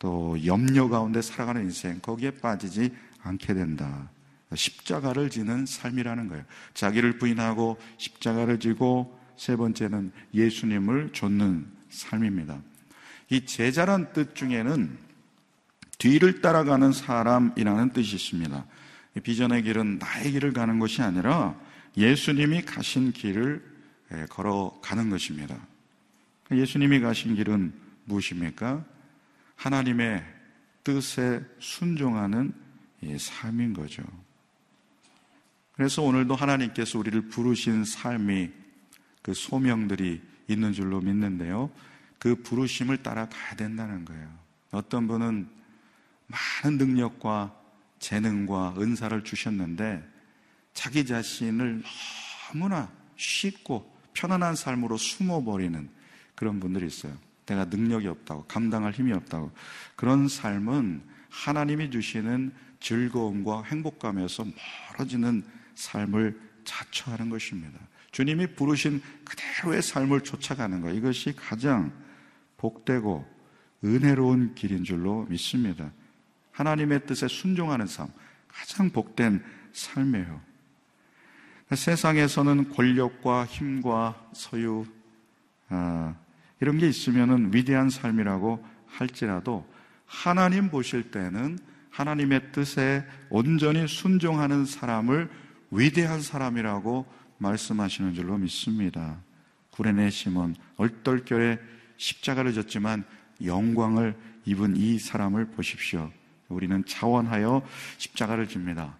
또 0.00 0.36
염려 0.44 0.88
가운데 0.88 1.22
살아가는 1.22 1.62
인생 1.62 2.00
거기에 2.00 2.32
빠지지 2.32 2.92
않게 3.22 3.54
된다. 3.54 4.10
십자가를 4.52 5.30
지는 5.30 5.66
삶이라는 5.66 6.28
거예요. 6.28 6.42
자기를 6.74 7.18
부인하고 7.18 7.78
십자가를 7.98 8.58
지고 8.58 9.16
세 9.36 9.54
번째는 9.54 10.10
예수님을 10.34 11.12
좇는 11.12 11.66
삶입니다. 11.90 12.60
이 13.28 13.44
제자란 13.46 14.12
뜻 14.12 14.34
중에는 14.34 14.98
뒤를 15.98 16.40
따라가는 16.40 16.92
사람이라는 16.92 17.90
뜻이 17.90 18.16
있습니다. 18.16 18.64
비전의 19.22 19.62
길은 19.64 19.98
나의 19.98 20.32
길을 20.32 20.52
가는 20.52 20.78
것이 20.78 21.02
아니라 21.02 21.54
예수님이 21.96 22.62
가신 22.62 23.12
길을 23.12 23.62
걸어가는 24.30 25.10
것입니다. 25.10 25.56
예수님이 26.50 27.00
가신 27.00 27.34
길은 27.34 27.72
무엇입니까? 28.06 28.84
하나님의 29.60 30.24
뜻에 30.84 31.44
순종하는 31.58 32.54
삶인 33.18 33.74
거죠. 33.74 34.02
그래서 35.72 36.02
오늘도 36.02 36.34
하나님께서 36.34 36.98
우리를 36.98 37.28
부르신 37.28 37.84
삶이 37.84 38.50
그 39.20 39.34
소명들이 39.34 40.22
있는 40.48 40.72
줄로 40.72 41.00
믿는데요. 41.00 41.70
그 42.18 42.36
부르심을 42.36 43.02
따라가야 43.02 43.56
된다는 43.56 44.06
거예요. 44.06 44.30
어떤 44.70 45.06
분은 45.06 45.48
많은 46.26 46.78
능력과 46.78 47.54
재능과 47.98 48.76
은사를 48.78 49.24
주셨는데 49.24 50.02
자기 50.72 51.04
자신을 51.04 51.82
너무나 52.48 52.90
쉽고 53.16 53.94
편안한 54.14 54.56
삶으로 54.56 54.96
숨어버리는 54.96 55.90
그런 56.34 56.60
분들이 56.60 56.86
있어요. 56.86 57.14
내가 57.50 57.64
능력이 57.64 58.06
없다고, 58.06 58.44
감당할 58.44 58.92
힘이 58.92 59.12
없다고. 59.12 59.50
그런 59.96 60.28
삶은 60.28 61.02
하나님이 61.28 61.90
주시는 61.90 62.52
즐거움과 62.78 63.64
행복감에서 63.64 64.46
멀어지는 64.96 65.44
삶을 65.74 66.40
자처하는 66.64 67.28
것입니다. 67.28 67.78
주님이 68.12 68.54
부르신 68.54 69.02
그대로의 69.24 69.82
삶을 69.82 70.22
쫓아가는 70.22 70.80
것. 70.80 70.92
이것이 70.92 71.34
가장 71.34 71.92
복되고 72.56 73.26
은혜로운 73.84 74.54
길인 74.54 74.84
줄로 74.84 75.26
믿습니다. 75.28 75.90
하나님의 76.52 77.06
뜻에 77.06 77.26
순종하는 77.28 77.86
삶. 77.86 78.08
가장 78.48 78.90
복된 78.90 79.42
삶이에요. 79.72 80.40
세상에서는 81.74 82.70
권력과 82.70 83.46
힘과 83.46 84.30
소유, 84.32 84.84
아, 85.68 86.16
이런 86.60 86.78
게 86.78 86.88
있으면 86.88 87.52
위대한 87.52 87.90
삶이라고 87.90 88.64
할지라도 88.86 89.66
하나님 90.06 90.68
보실 90.70 91.10
때는 91.10 91.58
하나님의 91.90 92.52
뜻에 92.52 93.04
온전히 93.28 93.86
순종하는 93.88 94.66
사람을 94.66 95.28
위대한 95.70 96.20
사람이라고 96.20 97.06
말씀하시는 97.38 98.14
줄로 98.14 98.36
믿습니다. 98.38 99.18
구레네 99.70 100.10
시몬 100.10 100.54
얼떨결에 100.76 101.58
십자가를 101.96 102.52
졌지만 102.52 103.04
영광을 103.44 104.16
입은 104.44 104.76
이 104.76 104.98
사람을 104.98 105.46
보십시오. 105.46 106.10
우리는 106.48 106.84
자원하여 106.84 107.62
십자가를 107.98 108.48
집니다. 108.48 108.96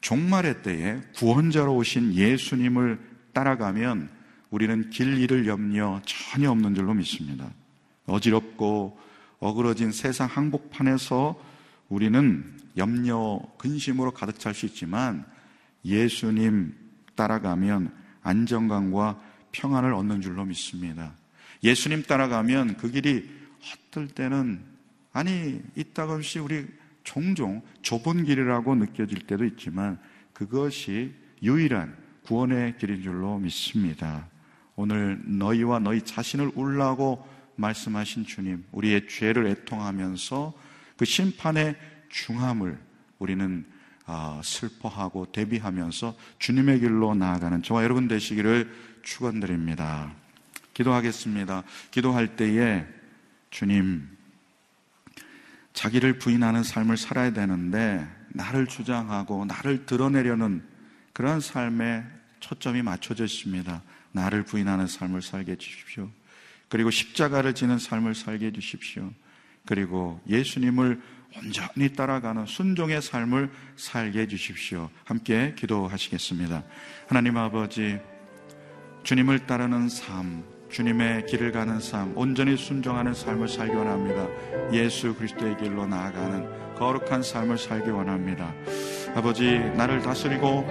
종말의 0.00 0.62
때에 0.62 1.00
구원자로 1.16 1.74
오신 1.76 2.14
예수님을 2.14 2.98
따라가면 3.32 4.10
우리는 4.50 4.90
길 4.90 5.18
잃을 5.18 5.46
염려 5.46 6.00
전혀 6.04 6.50
없는 6.50 6.74
줄로 6.74 6.94
믿습니다. 6.94 7.50
어지럽고 8.06 8.98
어그러진 9.38 9.92
세상 9.92 10.28
항복판에서 10.28 11.40
우리는 11.88 12.58
염려, 12.76 13.40
근심으로 13.58 14.12
가득 14.12 14.38
찰 14.38 14.54
수 14.54 14.66
있지만 14.66 15.24
예수님 15.84 16.74
따라가면 17.14 17.92
안정감과 18.22 19.20
평안을 19.52 19.92
얻는 19.94 20.20
줄로 20.20 20.44
믿습니다. 20.44 21.12
예수님 21.62 22.04
따라가면 22.04 22.76
그 22.76 22.90
길이 22.90 23.28
헛들 23.92 24.08
때는 24.08 24.62
아니 25.12 25.60
이따금씩 25.76 26.44
우리 26.44 26.66
종종 27.02 27.62
좁은 27.82 28.24
길이라고 28.24 28.74
느껴질 28.76 29.26
때도 29.26 29.44
있지만 29.44 29.98
그것이 30.32 31.12
유일한 31.42 31.96
구원의 32.24 32.78
길인 32.78 33.02
줄로 33.02 33.38
믿습니다. 33.38 34.29
오늘 34.80 35.20
너희와 35.26 35.78
너희 35.78 36.00
자신을 36.00 36.52
울라고 36.54 37.28
말씀하신 37.56 38.24
주님, 38.24 38.64
우리의 38.72 39.08
죄를 39.08 39.46
애통하면서 39.46 40.54
그 40.96 41.04
심판의 41.04 41.76
중함을 42.08 42.78
우리는 43.18 43.66
아, 44.06 44.40
슬퍼하고 44.42 45.26
대비하면서 45.32 46.16
주님의 46.38 46.80
길로 46.80 47.14
나아가는 47.14 47.62
저와 47.62 47.84
여러분 47.84 48.08
되시기를 48.08 48.74
축원드립니다. 49.02 50.14
기도하겠습니다. 50.72 51.62
기도할 51.90 52.36
때에 52.36 52.86
주님 53.50 54.08
자기를 55.74 56.18
부인하는 56.18 56.62
삶을 56.62 56.96
살아야 56.96 57.34
되는데 57.34 58.08
나를 58.30 58.66
주장하고 58.66 59.44
나를 59.44 59.84
드러내려는 59.84 60.64
그런 61.12 61.40
삶에 61.40 62.02
초점이 62.40 62.80
맞춰져 62.80 63.24
있습니다. 63.24 63.82
나를 64.12 64.44
부인하는 64.44 64.86
삶을 64.86 65.22
살게 65.22 65.52
해주십시오. 65.52 66.08
그리고 66.68 66.90
십자가를 66.90 67.54
지는 67.54 67.78
삶을 67.78 68.14
살게 68.14 68.46
해주십시오. 68.46 69.10
그리고 69.66 70.20
예수님을 70.28 71.00
온전히 71.36 71.92
따라가는 71.92 72.46
순종의 72.46 73.02
삶을 73.02 73.50
살게 73.76 74.20
해주십시오. 74.20 74.90
함께 75.04 75.54
기도하시겠습니다. 75.56 76.64
하나님 77.08 77.36
아버지, 77.36 77.98
주님을 79.04 79.46
따르는 79.46 79.88
삶, 79.88 80.44
주님의 80.70 81.26
길을 81.26 81.52
가는 81.52 81.80
삶, 81.80 82.12
온전히 82.16 82.56
순종하는 82.56 83.14
삶을 83.14 83.48
살기 83.48 83.74
원합니다. 83.74 84.26
예수 84.72 85.14
그리스도의 85.14 85.56
길로 85.58 85.86
나아가는 85.86 86.74
거룩한 86.76 87.22
삶을 87.22 87.58
살기 87.58 87.90
원합니다. 87.90 88.52
아버지, 89.14 89.58
나를 89.58 90.02
다스리고, 90.02 90.62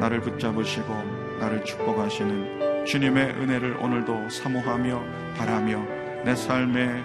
나를 0.00 0.20
붙잡으시고, 0.20 1.38
나를 1.40 1.64
축복하시는 1.64 2.71
주님의 2.84 3.30
은혜를 3.30 3.76
오늘도 3.78 4.28
사모하며 4.28 5.02
바라며 5.36 5.82
내 6.24 6.34
삶의 6.34 7.02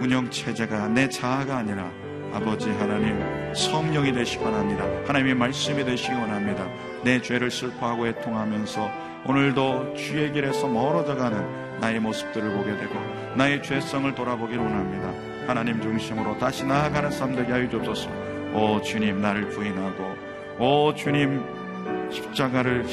운영 0.00 0.28
체제가 0.30 0.88
내 0.88 1.08
자아가 1.08 1.58
아니라 1.58 1.90
아버지 2.32 2.68
하나님 2.70 3.18
성령이 3.54 4.12
되시기 4.12 4.44
원합니다. 4.44 4.84
하나님의 5.06 5.34
말씀이 5.34 5.84
되시기 5.84 6.12
원합니다. 6.12 6.66
내 7.02 7.20
죄를 7.22 7.50
슬퍼하고 7.50 8.08
애통하면서 8.08 8.90
오늘도 9.26 9.94
주의 9.94 10.32
길에서 10.32 10.68
멀어져가는 10.68 11.80
나의 11.80 12.00
모습들을 12.00 12.52
보게 12.52 12.76
되고 12.76 12.94
나의 13.36 13.62
죄성을 13.62 14.14
돌아보기를 14.14 14.62
원합니다. 14.62 15.12
하나님 15.46 15.80
중심으로 15.80 16.38
다시 16.38 16.64
나아가는 16.64 17.10
삶 17.10 17.34
되게 17.34 17.52
하여 17.52 17.68
주옵소서. 17.68 18.10
오 18.52 18.80
주님 18.82 19.20
나를 19.20 19.48
부인하고 19.48 20.16
오 20.58 20.94
주님 20.94 21.42
십자가를 22.10 22.84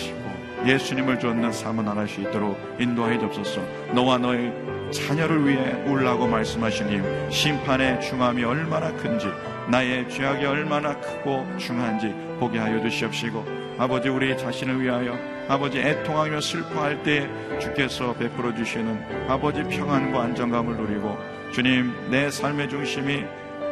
예수님을 0.65 1.19
쫓는 1.19 1.51
삶을 1.51 1.83
나갈 1.83 2.07
수 2.07 2.21
있도록 2.21 2.57
인도하여 2.79 3.19
주옵소서. 3.19 3.61
너와 3.93 4.17
너의 4.17 4.53
자녀를 4.91 5.47
위해 5.47 5.71
울라고 5.85 6.27
말씀하시님 6.27 7.31
심판의 7.31 8.01
중함이 8.01 8.43
얼마나 8.43 8.91
큰지 8.91 9.27
나의 9.69 10.09
죄악이 10.09 10.45
얼마나 10.45 10.99
크고 10.99 11.47
중한지 11.57 12.13
보게 12.39 12.59
하여 12.59 12.81
주시옵시고 12.81 13.61
아버지 13.77 14.09
우리 14.09 14.37
자신을 14.37 14.81
위하여 14.81 15.17
아버지 15.47 15.79
애통하며 15.79 16.41
슬퍼할 16.41 17.03
때 17.03 17.29
주께서 17.59 18.13
베풀어 18.13 18.53
주시는 18.53 19.29
아버지 19.29 19.63
평안과 19.63 20.23
안정감을 20.23 20.75
누리고 20.75 21.17
주님 21.53 21.93
내 22.09 22.29
삶의 22.29 22.69
중심이 22.69 23.23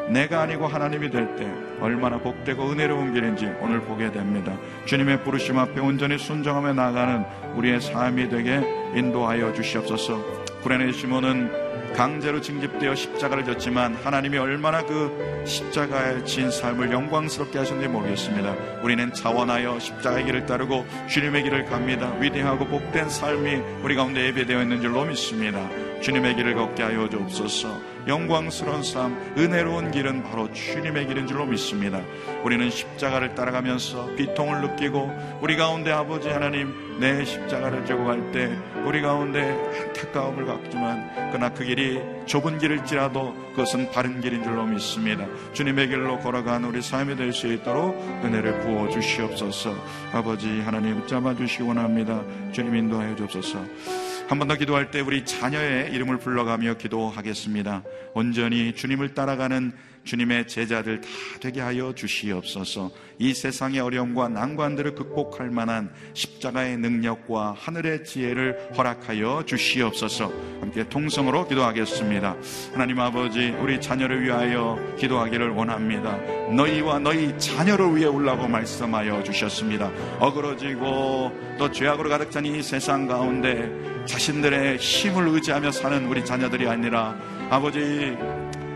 내가 0.10 0.41
아니고 0.41 0.67
하나님이 0.67 1.10
될 1.10 1.36
때 1.36 1.48
얼마나 1.80 2.17
복되고 2.17 2.72
은혜로운 2.72 3.13
길인지 3.13 3.45
오늘 3.62 3.82
보게 3.82 4.12
됩니다. 4.12 4.58
주님의 4.86 5.24
부르심 5.24 5.58
앞에 5.60 5.80
온전히 5.80 6.17
순종하며 6.17 6.74
나가는 6.74 7.24
우리의 7.56 7.80
삶이 7.80 8.30
되게 8.30 8.62
인도하여 8.95 9.54
주시옵소서. 9.54 10.19
구레네 10.63 10.91
시몬은 10.91 11.69
강제로 11.95 12.39
징집되어 12.39 12.93
십자가를 12.95 13.45
졌지만 13.45 13.95
하나님이 14.04 14.38
얼마나 14.38 14.84
그 14.86 15.43
십자가에 15.45 16.24
진 16.24 16.52
삶을 16.52 16.91
영광스럽게 16.91 17.58
하셨는지 17.60 17.89
모르겠습니다. 17.89 18.54
우리는 18.84 19.12
자원하여 19.13 19.80
십자가의 19.80 20.26
길을 20.26 20.45
따르고 20.45 20.86
주님의 21.08 21.43
길을 21.43 21.65
갑니다. 21.65 22.13
위대하고 22.19 22.65
복된 22.65 23.10
삶이 23.10 23.56
우리 23.84 23.95
가운데 23.95 24.26
예배되어 24.28 24.62
있는 24.62 24.82
줄로 24.82 25.06
믿습니다. 25.06 25.67
주님의 26.02 26.36
길을 26.36 26.56
걷게 26.56 26.84
하여 26.84 27.10
주옵소서. 27.10 27.98
영광스러운 28.10 28.84
삶, 28.84 29.15
은혜로운 29.38 29.91
길은 29.91 30.24
바로 30.24 30.52
주님의 30.52 31.08
길인 31.08 31.28
줄로 31.28 31.45
믿습니다. 31.45 32.02
우리는 32.43 32.69
십자가를 32.69 33.36
따라가면서 33.36 34.15
비통을 34.15 34.62
느끼고 34.62 35.39
우리 35.41 35.56
가운데 35.56 35.91
아버지 35.91 36.28
하나님 36.28 37.00
내 37.00 37.24
십자가를 37.24 37.86
지고 37.86 38.06
갈 38.06 38.19
때 38.32 38.50
우리 38.86 39.02
가운데 39.02 39.41
안타까움을 39.41 40.45
갖지만 40.45 41.10
그러나 41.32 41.50
그 41.54 41.63
길이 41.63 42.02
좁은 42.26 42.58
길일지라도 42.60 43.34
그것은 43.52 43.91
바른 43.91 44.19
길인 44.19 44.43
줄로 44.43 44.65
믿습니다. 44.65 45.26
주님의 45.54 45.88
길로 45.88 46.19
걸어가는 46.19 46.67
우리 46.67 46.82
삶이 46.82 47.15
될 47.15 47.32
수 47.32 47.48
있도록 47.48 47.95
은혜를 48.26 48.60
부어 48.62 48.89
주시옵소서. 48.89 49.74
아버지 50.12 50.60
하나님 50.62 51.00
붙잡아 51.02 51.36
주시기 51.36 51.63
원합니다. 51.63 52.22
주님 52.52 52.76
인도하여 52.76 53.15
주옵소서. 53.15 54.09
한 54.30 54.38
번 54.38 54.48
더 54.48 54.56
기도할 54.56 54.92
때 54.92 55.02
우리 55.02 55.26
자녀의 55.26 55.92
이름을 55.92 56.20
불러가며 56.20 56.76
기도하겠습니다. 56.76 57.84
온전히 58.13 58.76
주님을 58.76 59.15
따라가는 59.15 59.72
주님의 60.04 60.48
제자들 60.48 61.02
다 61.02 61.08
되게 61.42 61.62
하여 61.62 61.94
주시옵소서. 61.96 62.92
이 63.18 63.34
세상의 63.34 63.80
어려움과 63.80 64.30
난관들을 64.30 64.94
극복할 64.96 65.50
만한 65.50 65.92
십자가의 66.13 66.78
능력과 66.78 67.56
하늘의 67.58 68.04
지혜를 68.06 68.70
허락하여 68.78 69.44
주시옵소서. 69.48 70.32
함께 70.62 70.88
통성으로 70.88 71.48
기도하겠습니다. 71.48 72.36
하나님 72.74 73.00
아버지, 73.00 73.50
우리 73.60 73.82
자녀를 73.82 74.24
위하여 74.24 74.78
기도하기를 75.00 75.50
원합니다. 75.50 76.18
너희와 76.56 77.00
너희 77.00 77.38
자녀를 77.39 77.96
위해 77.96 78.06
울라고 78.06 78.48
말씀하여 78.48 79.24
주셨습니다. 79.24 79.92
어그러지고 80.20 81.32
또 81.58 81.72
죄악으로 81.72 82.10
가득 82.10 82.30
찬 82.32 82.46
이 82.46 82.62
세상 82.63 83.08
가운데 83.08 83.98
자신들의 84.10 84.78
힘을 84.78 85.28
의지하며 85.28 85.72
사는 85.72 86.08
우리 86.08 86.26
자녀들이 86.26 86.67
아니라 86.67 87.15
아버지 87.52 88.17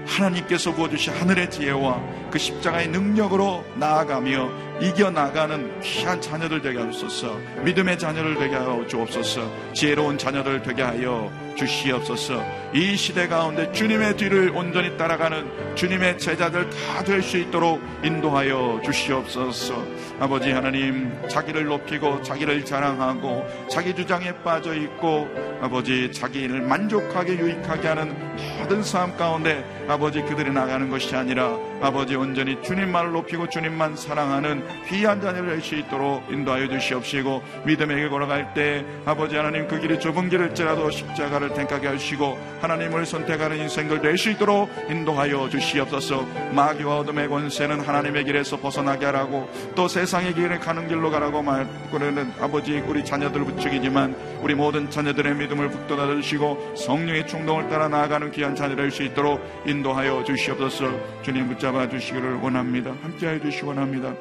하나님께서 0.05 0.71
부어주신 0.73 1.11
하늘의 1.13 1.49
지혜와 1.49 2.29
그 2.29 2.37
십자가의 2.37 2.89
능력으로 2.89 3.65
나아가며 3.75 4.79
이겨나가는 4.79 5.81
귀한 5.81 6.21
자녀들 6.21 6.61
되게 6.61 6.77
하옵소서 6.77 7.39
믿음의 7.63 7.97
자녀를 7.97 8.37
되게 8.37 8.55
하여 8.55 8.85
주옵소서 8.87 9.73
지혜로운 9.73 10.19
자녀들 10.19 10.61
되게 10.61 10.83
하여 10.83 11.31
주시옵소서. 11.55 12.43
이 12.73 12.95
시대 12.95 13.27
가운데 13.27 13.71
주님의 13.71 14.17
뒤를 14.17 14.51
온전히 14.55 14.97
따라가는 14.97 15.75
주님의 15.75 16.17
제자들 16.17 16.69
다 16.69 17.03
될 17.03 17.21
수 17.21 17.37
있도록 17.37 17.81
인도하여 18.03 18.81
주시옵소서. 18.83 19.83
아버지 20.19 20.51
하나님 20.51 21.11
자기를 21.27 21.65
높이고 21.65 22.21
자기를 22.21 22.63
자랑하고 22.65 23.45
자기 23.69 23.93
주장에 23.93 24.31
빠져 24.43 24.73
있고 24.75 25.27
아버지 25.61 26.11
자기를 26.11 26.61
만족하게 26.61 27.37
유익하게 27.37 27.87
하는 27.87 28.15
모든 28.59 28.83
삶 28.83 29.15
가운데 29.17 29.63
아버지 29.87 30.21
그들이 30.21 30.51
나가는 30.51 30.89
것이 30.89 31.15
아니라 31.15 31.57
아버지 31.83 32.15
온전히 32.15 32.57
주님만을 32.63 33.11
높이고 33.11 33.49
주님만 33.49 33.97
사랑하는 33.97 34.63
귀한 34.87 35.19
자녀를 35.19 35.49
될수 35.49 35.75
있도록 35.75 36.23
인도하여 36.31 36.69
주시옵시고 36.69 37.43
믿음의 37.65 37.97
길 37.97 38.09
걸어갈 38.09 38.53
때 38.53 38.85
아버지 39.05 39.35
하나님 39.35 39.67
그 39.67 39.77
길이 39.81 39.99
좁은 39.99 40.29
길일지라도 40.29 40.89
십자가를 40.89 41.53
택하게 41.53 41.89
하시고 41.89 42.37
하나님을 42.61 43.05
선택하는 43.05 43.57
인생들 43.57 44.01
될수 44.01 44.29
있도록 44.31 44.69
인도하여 44.89 45.49
주시옵소서. 45.49 46.25
마귀와 46.53 46.99
어둠의 46.99 47.27
권세는 47.27 47.81
하나님의 47.81 48.23
길에서 48.23 48.57
벗어나게 48.61 49.05
하라고 49.07 49.49
또 49.75 49.89
세상의 49.89 50.35
길을 50.35 50.61
가는 50.61 50.87
길로 50.87 51.11
가라고 51.11 51.41
말그러는 51.41 52.31
아버지 52.39 52.79
우리 52.87 53.03
자녀들 53.03 53.43
부축이지만 53.43 54.15
우리 54.41 54.55
모든 54.55 54.89
자녀들의 54.89 55.35
믿음을 55.35 55.69
북돋아 55.69 56.07
주시고 56.15 56.75
성령의 56.77 57.27
충동을 57.27 57.67
따라 57.67 57.89
나아가는 57.89 58.31
귀한 58.31 58.55
자녀 58.55 58.73
될수 58.73 59.03
있도록 59.03 59.41
인도하여 59.65 60.23
주시옵소서. 60.23 61.21
주님 61.23 61.49
붙잡 61.49 61.72
아 61.75 61.89
주시기를 61.89 62.35
원합니다 62.35 62.91
함께하여 63.01 63.41
주시기 63.41 63.65
원합니다 63.65 64.15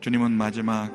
주님은 0.00 0.30
마지막 0.30 0.92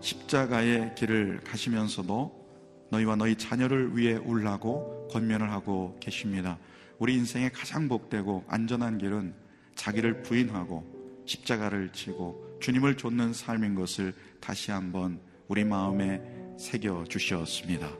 십자가의 0.00 0.94
길을 0.94 1.40
가시면서도 1.44 2.46
너희와 2.90 3.16
너희 3.16 3.36
자녀를 3.36 3.96
위해 3.96 4.14
울라고 4.16 5.08
권면을 5.10 5.50
하고 5.50 5.96
계십니다. 6.00 6.58
우리 6.98 7.14
인생의 7.14 7.52
가장 7.52 7.88
복되고 7.88 8.44
안전한 8.48 8.98
길은 8.98 9.34
자기를 9.74 10.22
부인하고 10.22 10.84
십자가를 11.24 11.90
지고 11.92 12.58
주님을 12.60 12.96
좇는 12.96 13.32
삶인 13.32 13.74
것을 13.74 14.14
다시 14.40 14.70
한번 14.70 15.20
우리 15.48 15.64
마음에 15.64 16.20
새겨 16.58 17.04
주셨습니다. 17.08 17.90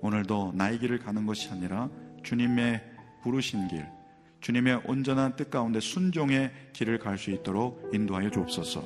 오늘도 0.00 0.52
나의 0.54 0.78
길을 0.78 0.98
가는 0.98 1.24
것이 1.26 1.48
아니라 1.50 1.88
주님의 2.22 2.95
부르신 3.26 3.66
길, 3.66 3.84
주님의 4.40 4.82
온전한 4.84 5.34
뜻 5.34 5.50
가운데 5.50 5.80
순종의 5.80 6.52
길을 6.72 7.00
갈 7.00 7.18
수 7.18 7.32
있도록 7.32 7.90
인도하여 7.92 8.30
주옵소서. 8.30 8.84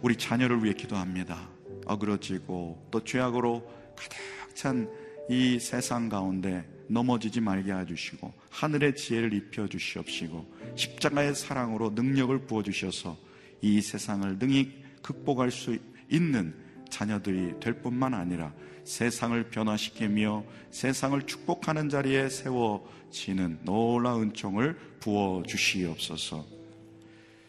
우리 0.00 0.16
자녀를 0.16 0.62
위해 0.62 0.74
기도합니다. 0.74 1.48
어그러지고 1.86 2.88
또 2.92 3.02
죄악으로 3.02 3.68
가득 3.96 4.54
찬 4.54 4.88
이 5.30 5.58
세상 5.58 6.08
가운데 6.08 6.68
넘어지지 6.86 7.40
말게 7.40 7.72
해주시고 7.72 8.32
하늘의 8.50 8.94
지혜를 8.94 9.32
입혀 9.32 9.66
주시옵시고 9.66 10.74
십자가의 10.76 11.34
사랑으로 11.34 11.90
능력을 11.90 12.46
부어 12.46 12.62
주셔서 12.62 13.16
이 13.62 13.80
세상을 13.80 14.38
능히 14.38 14.70
극복할 15.02 15.50
수 15.50 15.78
있는 16.10 16.54
자녀들이 16.90 17.58
될 17.58 17.80
뿐만 17.80 18.12
아니라 18.12 18.52
세상을 18.84 19.50
변화시키며 19.50 20.44
세상을 20.70 21.20
축복하는 21.22 21.88
자리에 21.88 22.28
세워지는 22.28 23.60
놀라운 23.64 24.28
은총을 24.28 24.76
부어 25.00 25.42
주시옵소서. 25.46 26.44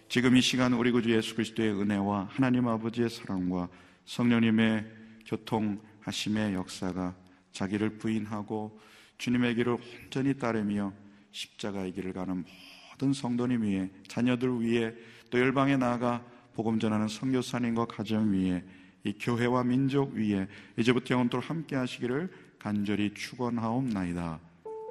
지금 0.08 0.38
이 0.38 0.42
시간 0.42 0.74
우리 0.74 0.92
구주 0.92 1.14
예수 1.14 1.36
그리스도의 1.36 1.72
은혜와 1.72 2.30
하나님 2.32 2.68
아버지의 2.68 3.10
사랑과 3.10 3.68
성령님의 4.06 4.86
교통하심의 5.26 6.54
역사가 6.54 7.16
자기를 7.52 7.98
부인하고 7.98 8.80
주님의 9.18 9.56
길을 9.56 9.78
온전히 10.04 10.38
따르며 10.38 10.94
십자가의 11.32 11.94
길을 11.94 12.14
가는 12.14 12.46
모든 12.92 13.14
성도님 13.14 13.64
위해 13.64 13.90
자녀들 14.08 14.62
위해 14.62 14.94
또 15.30 15.40
열방에 15.40 15.78
나아가 15.78 16.24
복음 16.54 16.80
전하는 16.80 17.08
선교사님과 17.08 17.86
가정 17.86 18.32
위에 18.32 18.64
이 19.06 19.14
교회와 19.14 19.64
민족 19.64 20.14
위에 20.14 20.48
이제부터 20.78 21.14
영원토록 21.14 21.50
함께 21.50 21.76
하시기를 21.76 22.30
간절히 22.60 23.14
축원하옵나이다. 23.14 24.40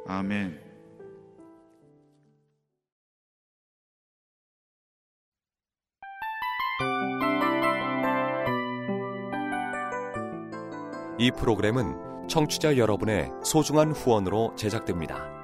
아멘. 0.07 0.61
이 11.19 11.31
프로그램은 11.31 12.29
청취자 12.29 12.77
여러분의 12.77 13.31
소중한 13.45 13.93
후원으로 13.93 14.55
제작됩니다. 14.57 15.44